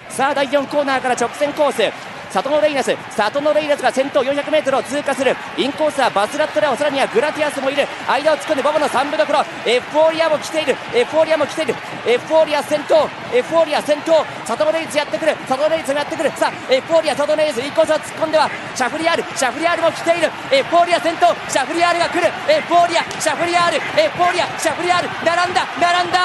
[0.09, 2.95] さあ第4コーナーから直線コースサトノレイナス。
[3.11, 5.35] サトノレイナスが先頭 400m を通過する。
[5.57, 7.87] インコースはバスラットレオさらにはグラティアスもいる。
[8.07, 9.39] 間を突っ込んで馬場の3分どころ。
[9.65, 10.75] エフフォーリアも来ている。
[10.93, 11.75] エフフォーリアも来ている。
[12.05, 13.07] エフフォーリア先頭。
[13.31, 14.25] エフフォーリア先頭。
[14.45, 15.35] サトノレイナスやってくる。
[15.47, 16.31] サトノレイナスもやってくる。
[16.35, 19.23] さあエフフォーリアサトノレイナスインコースを突っ込んではシャフリヤール。
[19.37, 20.29] シャフリヤールも来ている。
[20.51, 21.31] エフフォーリア先頭。
[21.47, 22.27] シャフリヤールが来る。
[22.51, 23.77] エフフォーリアシャフリヤール。
[23.77, 25.09] エフフォーリアシャフリヤール。
[25.23, 26.19] 並んだ並んだ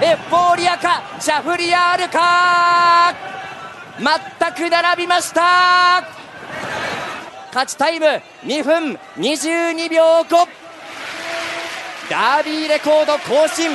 [0.00, 3.41] エフフォーリアかシャフリヤールか
[4.02, 6.02] 全く並びました。
[7.48, 8.06] 勝ちタイム
[8.44, 10.48] 2分22秒5
[12.10, 13.70] ダービーレコード更新。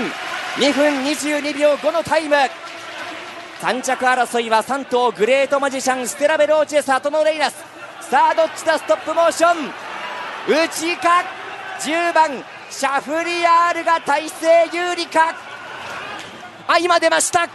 [0.57, 2.35] 2分22秒5のタイム。
[3.61, 7.63] 3着争いは3頭グレートマジシャンステラベローチェサトノレイナス。
[8.01, 8.77] さあどっちだ？
[8.77, 9.71] ストップモーション。
[10.49, 11.23] 内か
[11.79, 12.43] ？10番。
[12.69, 15.35] シャフリヤールが体勢有利か？
[16.67, 17.47] あ今出ました。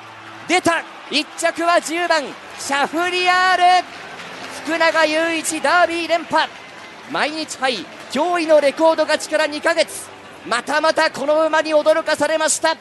[0.49, 0.83] 出た。
[1.11, 2.23] 1着は10番。
[2.65, 3.87] シャフリヤール。
[4.63, 6.49] 福永雄一ダービー連覇。
[7.11, 7.79] 毎日杯
[8.13, 10.09] 驚異のレコード勝ちから2ヶ月。
[10.49, 12.77] またまたこの馬に驚かされました。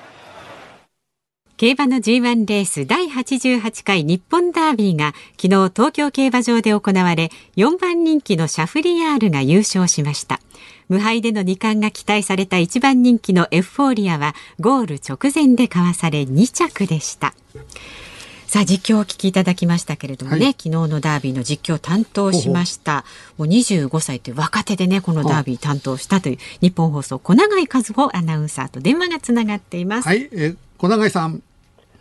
[1.58, 10.42] 競馬の G1 レース第88回日本ダービーが昨日東京競馬場で行われ4番人気のシャフリヤールが優勝しました。
[10.90, 17.34] 無敗での2冠が期待された1番人気のエフフォーリアはゴール直前でかわされ2着でした。
[18.52, 23.06] さあ実況をお聞きいただきましたけれどもね、はい、昨日のダービーの実況を担当しました
[23.38, 30.08] もう25歳という若手でねこのダービー担当したという日本放送小永井和穂アナウンサーと電話がつながっています。
[30.10, 31.42] はい、え小永井さん。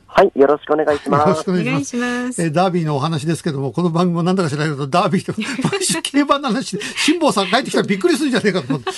[0.08, 1.28] はい、よろしくお願いします。
[1.28, 2.42] よろしくお願いします。
[2.42, 5.40] えダービーのお話ですけども、この番組もなんだか知らないけど、ダービーと、
[5.70, 8.90] 毎週競馬の話で、辛坊さん帰ってきたらびっくりするんじゃねえかと思って。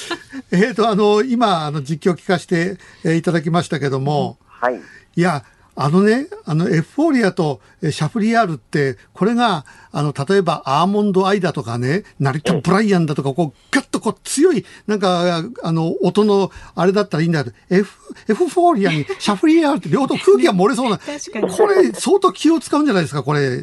[0.53, 4.81] えっと、あの、今、あの、実況聞かせて、えー、いただきましたけども、はい。
[5.17, 5.45] いや、
[5.75, 17.99] あのね、あの、エフフォーリアとシャフリヤールって、これが、あの、例えばアーモンドアイだとかね、成田ブライアンだとか、こう、ガッとこう、強い、なんか、あの、音の、あれだったらいいんだけど、エフ、
[18.29, 23.63] エフフォーリアにシャフリヤールって両方空気が漏れそうな、これ、相当気を使うんじゃないですか、これ。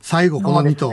[0.00, 0.90] 最後、この2頭。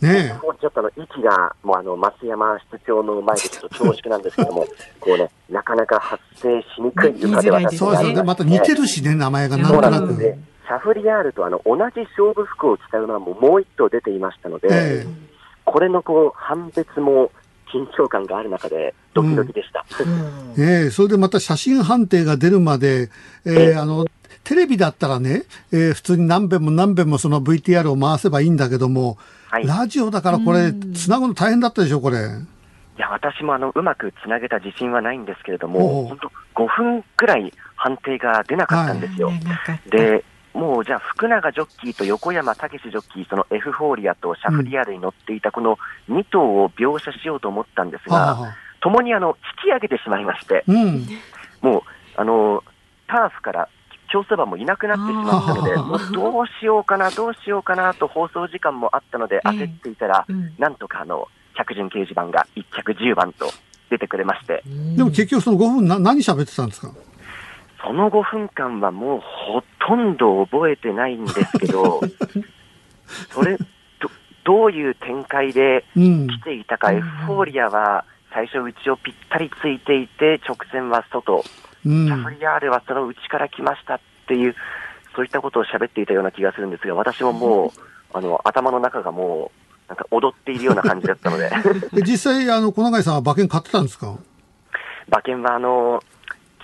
[0.00, 4.66] ねちょっとの息が、もうあの、松山室長の前でちょっと恐縮なんですけども、
[5.00, 8.22] こうね、なかなか発生しにくい馬ではなそうですね。
[8.22, 10.14] また似てるしね、名前がなんとなく。
[10.14, 15.08] シャフリヤールとあの同じ勝負服を着た馬ももう一頭出ていましたので、えー、
[15.64, 17.32] これのこう判別も
[17.72, 19.84] 緊張感がある中で、ドキドキでした。
[20.04, 23.08] うん、えー、それでまた写真判定が出るまで、
[23.44, 24.06] えー、あの、
[24.44, 29.18] テレビだったらね、えー、普通に何遍も何遍もその VTR を回せばいいんだけども、
[29.50, 32.18] はい、ラジオだからこれ、つなぐの大変だったでしょ、これ。
[32.18, 32.20] い
[33.00, 36.18] や、私もあの、うまくつなげた自信はないんですけれども、本
[36.54, 39.30] 当5分くらい判定が出なかったんですよ。
[39.30, 40.24] はい、で、
[40.54, 45.78] もうじゃあ、福永ジョッキーと横山武史ジョッキー、そのエフフォーリアとシャフリヤールに乗っていたこの
[46.08, 51.06] 2頭を描写しようと思ったんですが、ともにあの引き上げてしまいまして、うん、
[51.60, 51.82] もう
[52.16, 52.62] あの
[53.08, 53.68] ターフから
[54.10, 63.50] 競走馬もいなくなってしまったので、もうどうしようかな、どうしようかなと放送時間もあったので、焦っていたら、えーうん、なんとかあの客順掲示板が1着10番と
[63.88, 64.62] 出てくれまして。
[64.96, 66.90] でも結局、その5分な、何喋ってたんですか？
[67.82, 72.00] その5分間はもうほとんど覚えてないんですけど、
[73.30, 74.10] それど、
[74.44, 81.42] どういう展開で来ていたか、うん、エフフォーリアは最初、内をぴったりついていて、直線は外、
[81.86, 84.54] うん、シャフリヤールはその内から来ましたっていう、
[85.14, 87.80] そういったことを喋っていたような気がするんですが、私ももう、
[88.12, 91.50] あの頭の中がもう、なんか踊っているような感じだったので。
[92.02, 94.16] 実際、あの小永さんは馬券買ってたんですか？
[95.08, 96.00] 馬券はあの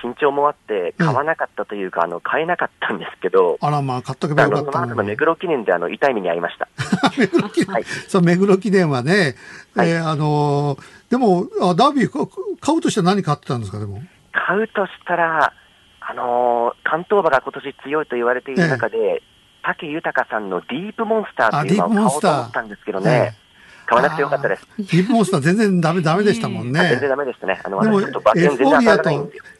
[0.01, 6.69] 緊張もあって、買わなかったというか、うん、あの買えなかったんですけど、あらまあ、買っとけばよかったのの目黒記念であの痛い目に遭いました。
[7.19, 9.35] 目黒記念、はい、そう、目黒記念はね、
[9.75, 14.03] はい、えー、あのー、でもあ、ダービー買うとしては何買ってたんですか、でも？
[14.47, 15.53] 買うとしたら、
[16.01, 19.22] あのー、関東馬が今年強いと言われている中で、ええ、
[19.62, 23.34] 武豊さんのディープモンスターっていうのを買おうと思ったんですけどね。
[23.87, 24.66] 買わなくてよかったです。
[24.82, 26.80] ヒップモンスター全然ダメ、ダメでしたもんね。
[26.91, 27.61] 全然ダメでしたね。
[27.64, 29.11] あの、でも、エフフォーリアと、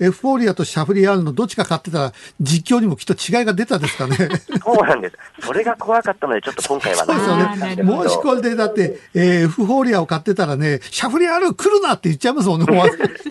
[0.01, 4.17] エフフォーリアとシャフリヤールのどっちか買ってたら、実況にもきっと違いが出たですかね。
[4.65, 5.17] そうなんです。
[5.41, 7.83] それが怖かったので、ちょっと今回はそうですよね。
[7.83, 12.67] もしこれで、だって、えー、エフフォーリアを買ってたらね、シャフリヤール来るなって言っちゃいますもんね、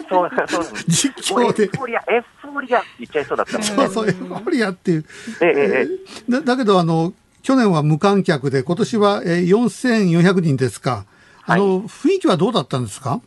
[0.09, 1.63] そう、そう実況で。
[1.63, 3.61] エフフォーリア、エフフォーリアって言っちゃいそうだった。
[3.61, 5.05] そうそう、エフフォーリアっていう。
[5.41, 5.87] ええ、え
[6.29, 6.31] え。
[6.31, 7.13] だだけど、あの、
[7.45, 11.05] 去年は無観客で、今年は4400人ですか。
[11.45, 13.21] あの、雰囲気はどうだったんですか？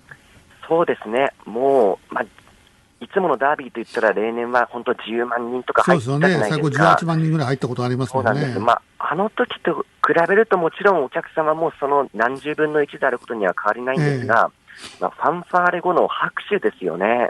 [0.68, 6.56] そうですね、もう、まあ、いつものダービーと言ったら、例年は本当10万人とか入ったじゃないですか。
[6.56, 8.30] そうですよね、最後18万人ぐらい入ったことありますもんね。
[8.32, 8.58] そうなんです。
[8.58, 14.50] まあ、あの時と比べるともちろんお客様もその何十分の1であることには変わりないんですが、
[14.98, 17.28] えー、まあ、ファンファーレ後の拍手ですよね。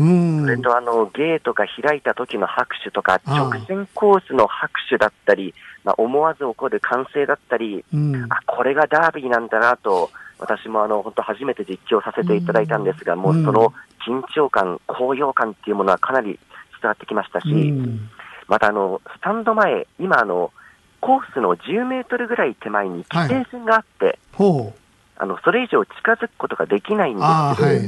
[0.00, 5.54] うん、それとあのゲートが開いた時の拍手とか、直線コースの拍手だったり、
[5.84, 13.72] まあ、思わず起こる歓声だったり、うん、あこれがダービーなんだなと、私もあの本当初めて実況させていただいたんですが、うん、もうその
[14.06, 16.38] 緊張感、高揚感っていうものはかなり
[16.80, 18.08] 伝わってきましたし、うん、
[18.46, 20.52] またあのスタンド前、今あの、
[21.00, 24.74] コースの10メートルぐらい手前に規制線があって、はい、
[25.18, 27.26] あのそれ以上近づくことができないんです
[27.56, 27.86] けど、はい、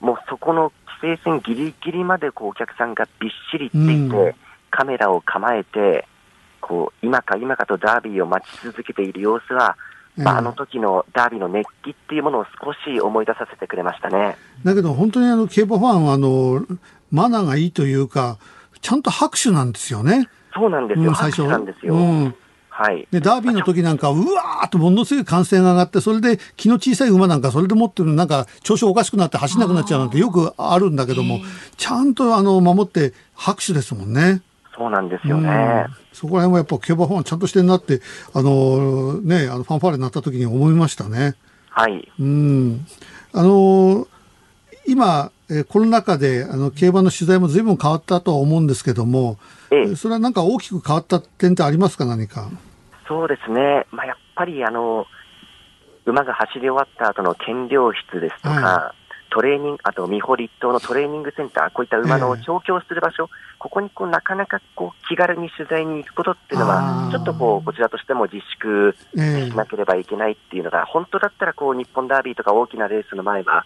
[0.00, 0.72] もうそこの
[1.02, 4.34] 規制線ぎりぎりまでこうお客さんがびっしりっていて、うん、
[4.70, 6.06] カメラを構えて、
[6.60, 9.76] こう今か今かとダービーを待ち続けている様子は、
[10.16, 14.36] まあ、あの時のダービーの熱気っていうものを少し思い出させてくれましたね。
[14.64, 16.66] だけど本当にあの競馬ファンはあの
[17.10, 18.38] マナーがいいというか、
[18.80, 20.28] ちゃんと拍手なんですよね。
[20.54, 21.10] そうなんですよ。
[21.10, 21.94] うん、最初なんですよ。
[21.94, 22.34] うん
[22.78, 31.40] はい、でダービーの時なんか、うわーっとものすごい歓声が上がって、それで気の小さい馬なんか、それでもってるなんか調子おかしくなって走らなくなっちゃうなんてよくあるんだけども、
[31.76, 34.42] ちゃんとあの守って拍手ですもんね。
[34.78, 35.86] そうなんですよね。
[36.12, 38.00] そこら辺はやっぱ競馬ファンちゃんとしてんなって、
[38.32, 41.34] あのね、あのファンファーレになった時に思いましたね。
[41.70, 42.08] はい。
[42.18, 42.86] うん。
[43.34, 44.06] あの
[44.86, 49.38] 今、えコロナ禍であの競馬の取材もずいぶん変わったとは思うんですけども、
[49.70, 52.48] ええ、それはなんか大きく変わった点ってありますか、何か？
[53.08, 53.86] そうですね。
[53.90, 55.06] まあ、やっぱりあの、
[56.06, 58.97] 馬が走り終わった後の検量室ですとか、はい
[59.30, 73.64] トレーニング、あと美穂立東のトレーニングセンター、こういった馬の調教する場所、えー、ここにこうなかなかこう気軽に取材に行くことっていうのは、ちょっとこうこちらとしても自粛しなければいけないっていうのが、えー、本当だったらこう日本ダービーとか大きなレースの前は、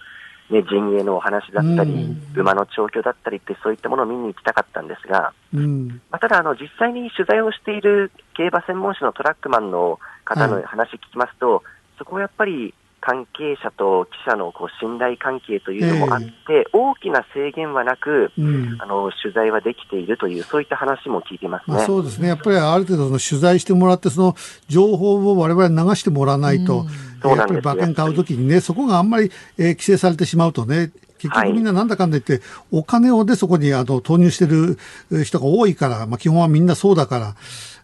[0.51, 11.63] ね、陣営のお話だったり、うん、馬の調教だったりって、そういったものを見に行きたかったんですが、うん、まあ、ただあの、実際に取材をしている競馬専門誌のトラックマンの方の話聞きますと、はい、
[11.99, 24.37] そこはやっぱり関係者と記者のこう信頼関係というのもあって、えー、大きな制限はなく、うん、あの取材はできているという、そういった話も聞いていますね、まあ、そうですね、やっぱりある程度の取材してもらって、その
[24.69, 26.87] 情報をわれわれ流してもらわないと、
[27.25, 34.79] うん、やっぱり馬券買うときにね、そこがあんまり、えー、規制されてしまうとね、結局みんななんだかんだ言って、お金をでそこにあの投入してる
[35.25, 37.35] 人が多いから、まあ、基本はみんなそうだから。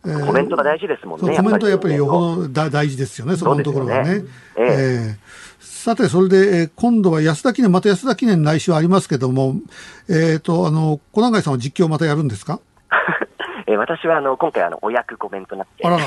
[0.09, 1.37] えー、コメントが大事ですもんね。
[1.37, 4.21] コメントはやっぱりよほど大事ですよね、そこのところがね。
[4.21, 4.25] ね
[4.57, 4.61] え。
[4.61, 5.17] ー、え。
[5.61, 9.57] ー、さて、それで、えー、今度は安田記念、また安田記念来週ありますけども、
[10.09, 12.61] えっ、ー、と、あの、小永さんは実況またやるんですか？
[13.69, 15.99] えー、私はあの今回あの、お役コメントなって、あら。
[15.99, 16.05] ら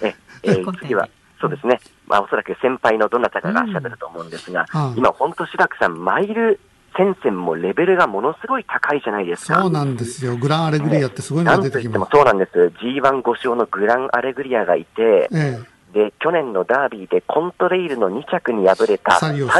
[0.00, 1.08] ええー、次は、
[1.40, 6.60] そうですね、まあ、おそらく先輩のどなたかがおっしゃってると思うんですが、うん、今、本当、白くさん、マイル
[6.96, 9.60] 戦線もレベルがものすごい高いじゃないですか。
[9.60, 10.36] そうなんですよ。
[10.36, 12.10] グランアレグリアってすごいのが出てきます。
[12.12, 12.72] そうなんです。
[12.80, 15.58] G15 勝のグランアレグリアがいて、え
[15.92, 19.52] え、で、去年のダービーでコントレイルの2着に敗れたサリオス。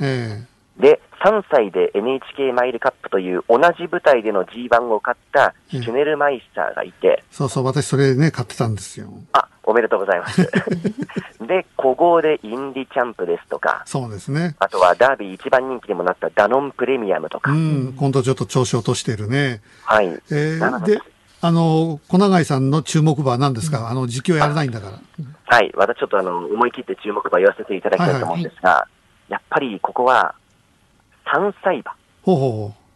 [0.00, 9.08] ええ、で、3歳で NHK マイルカップという同じ舞台での G1 を勝ったシュネルマイスターがいて、そうそう、私それね、買ってたんですよ。
[9.32, 10.42] あ、おめでとうございます。
[11.46, 14.54] で、古豪でインディチャンプですとか、そうですね。
[14.58, 17.52] あとはダービー一番人気にもなったダノンプレミアムとか。
[17.52, 19.62] うん、今度ちょっと調子を落としてるね。
[19.84, 20.06] はい。
[20.30, 21.00] えー、で、
[21.40, 24.98] あの、小永井さんの注目馬は何ですか、うん、あの、実況やらないんだから。
[25.44, 25.72] はい。
[25.76, 28.88] 私ちょっとあの、思い切って注目馬言わせていただきたいと思うんですが、はいは
[29.30, 30.34] い、やっぱりここは、
[31.32, 31.94] 3歳馬。
[32.22, 32.86] ほうほう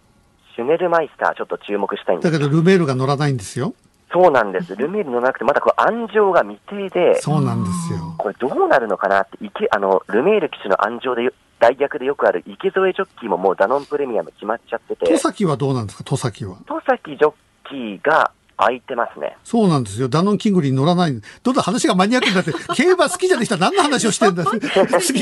[0.57, 3.75] シュネルマイスター、ちょっと注目したいんですだけど、ルメールが乗らないんですよ。
[4.13, 4.75] そうなんです。
[4.75, 8.15] ルメール乗らなくて、まだこれ安城が未定で、そうなんですよ。
[8.19, 15.07] これどうなるのかなって、池あの、ルメール騎手の安城で、大逆でよくある池添ジョッキーももうダノンプレミアム決まっちゃってて。
[15.07, 16.57] 戸崎はどうなんですか、戸崎は。
[16.67, 17.33] 戸崎ジョッ
[17.69, 19.37] キーが、空いてますね。
[19.43, 20.09] そうなんですよ。
[20.09, 21.21] ダノンキングリーに乗らない。
[21.43, 24.69] どんどん話がマニアックになって、 競馬好きじゃない人は何の話をしてんだ次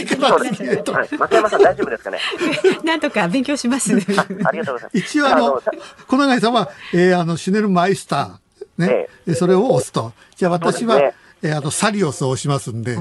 [0.04, 0.92] から次へと。
[0.92, 2.18] 松山さん大丈夫ですかね？
[2.84, 4.26] なんとか勉強しますあ。
[4.44, 4.98] ありがとうございます。
[4.98, 5.62] 一応あの、
[6.06, 8.82] 小永井さんは、えー、あの、シュネルマイスター。
[8.82, 10.12] ね、ええ、それを押すと。
[10.36, 12.98] じゃあ私は、ね、えあの、サリオスを押しますんで。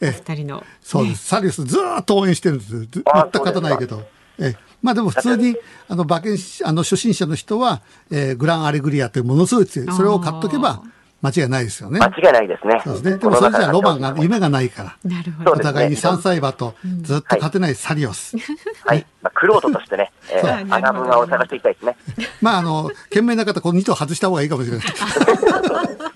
[0.00, 0.64] え二人の。
[0.82, 1.26] そうです。
[1.26, 2.70] サリオスずっと応援してるんです。
[2.70, 4.04] 全く勝たないけど。
[4.38, 4.54] え
[4.86, 5.56] まあでも普通に、
[5.88, 9.92] あの、馬券、あの、初心者の人は、えー、グランアレグリアというものすごい強い。
[9.92, 10.80] それを買っとけば、
[11.26, 11.98] 間違いないですよね。
[11.98, 12.80] 間違いないですね。
[12.84, 13.18] そうですね。
[13.18, 14.96] でもそれじゃロマンが、夢がないから。
[15.04, 15.52] なるほど。
[15.52, 18.36] お互いに3歳馬とずっと勝てないサリオス。
[18.84, 19.06] はい。
[19.22, 21.96] まあ、クロートとしてね、 えー、穴馬を探していきたいですね。
[22.40, 24.86] まあ、あの、賢明な方、この2頭外した方がいいかもしれない。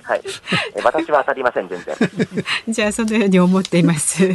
[0.03, 0.23] はい。
[0.83, 1.97] 私は当たりません、全然。
[2.69, 4.29] じゃあ、そのように思っています。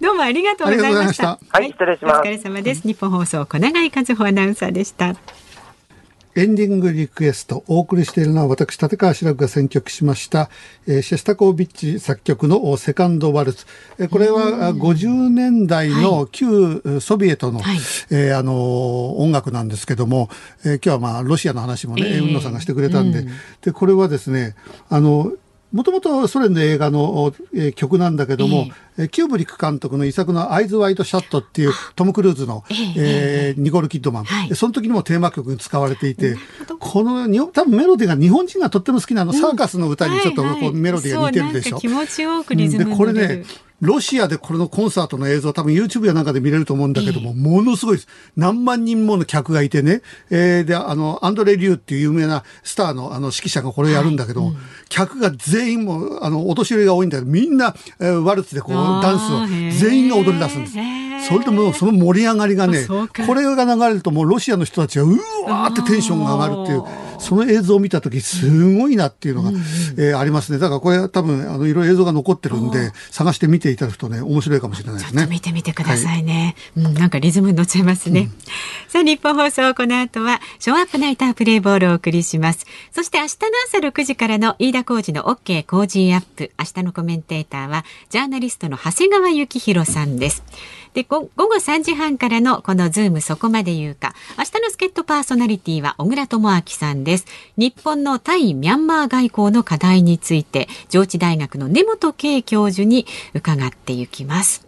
[0.00, 1.38] どうもありがとうございました。
[1.50, 2.20] はい、失礼します。
[2.20, 2.82] お疲れ様です。
[2.82, 5.14] 日本放送、小永井和穂アナウンサーでした。
[6.36, 10.50] エンディングリクエストお送りしているのは私立川志らくが選曲しました、
[10.86, 13.64] えー、シェスタコービッチ作曲のセカンドワルツ、
[13.98, 17.76] えー、これは50年代の旧ソビエトの、はい、
[18.10, 20.28] えー、あの音楽なんですけども、
[20.62, 23.30] えー、今日はまあロシアの話もね、えー、海野さんがしてくれたんで、うん、
[23.62, 24.54] でこれはですね
[24.90, 25.32] あの
[25.72, 36.36] もともとソ連の映画の、えー、曲なんだけども、えー、キューブリック監督の遺作のアイズ・ワイト・シャットっていうトム・クルーズの、えー、えー、ニコール・キッドマン、はい、その時にもテーマ曲に使われていて、
[36.78, 41.78] この多分メロディーが日本人がとっても好きなの、サーカスの歌にちょっとこうメロディーが似てるでしょ。
[41.78, 43.44] 気持ちよくリズムで、これね、
[43.80, 48.08] ロシアでこれのコンサートの映像、多分 YouTube やなんかで見れると思うんだけども、ものすごいです。
[48.36, 54.58] 何万人もの客がいてね、えー、で、あの、アンドレ・リューっていう有名なスターのあの指揮者がこれをやるんだけど、はいうん、
[54.88, 59.46] 客が全員も、あの、お年寄りが多いんだけど、みんな、えー、ワルツでこう、ダンスを
[59.78, 60.76] 全員が踊り出すんです。
[61.28, 65.08] それでもその盛り上がりがね、これが流れるともうロシアの人たちがう
[65.44, 66.84] わーってテンションが上がるっていう、
[67.18, 69.56] その映像を見た時すごいなっていうのが、うん、
[69.98, 70.58] えー、ありますね。
[70.58, 75.20] だからこれ多分、あの、いろいろ映像が残ってるんで、探して見ていただくとね、面白いかもしれないですね。
[75.20, 76.56] ちょっと見てみてくださいね。
[76.76, 78.20] はい、うん、なんかリズムに乗っちゃいますね。
[78.20, 78.28] うん、
[78.88, 82.66] さあ、日本放送、この後は、ショーアップナイタープレイボールをお送りします。
[82.92, 83.36] そして明日の
[83.68, 86.50] 朝6時からの飯田浩二の OK 工事アップ。
[86.58, 90.42] 明日のコメンテーターは、ジャーナリストの長谷川幸洋さんです。
[90.96, 94.14] で午後3時半からのこのズームそこまで言うか。
[94.38, 97.26] 明日の助っ人パーソナリティは小倉智明さんです。
[97.58, 104.65] 日本の対ミャンマー外交の課題について上智大学の根本敬教授に伺っていきます。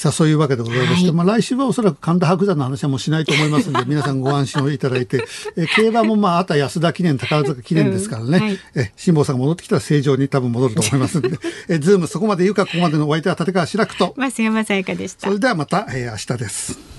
[0.00, 5.26] さあ、そういうわけでございまして、はい、まあ来週はおそらく神田伯山の話はもうしないと思いますので、 皆さんご安心をいただいて、
[5.58, 11.38] え競馬もまあ、あと安田記念、宝塚記念ですからね、うんはい、え辛坊さんが戻ってきたら正常に多分戻ると思いますんで、
[11.68, 15.26] えズームそこまで言うか、ここまでのお相手は立川志らくと、増山さやかでした。
[15.26, 16.89] それではまた、えー、明日です。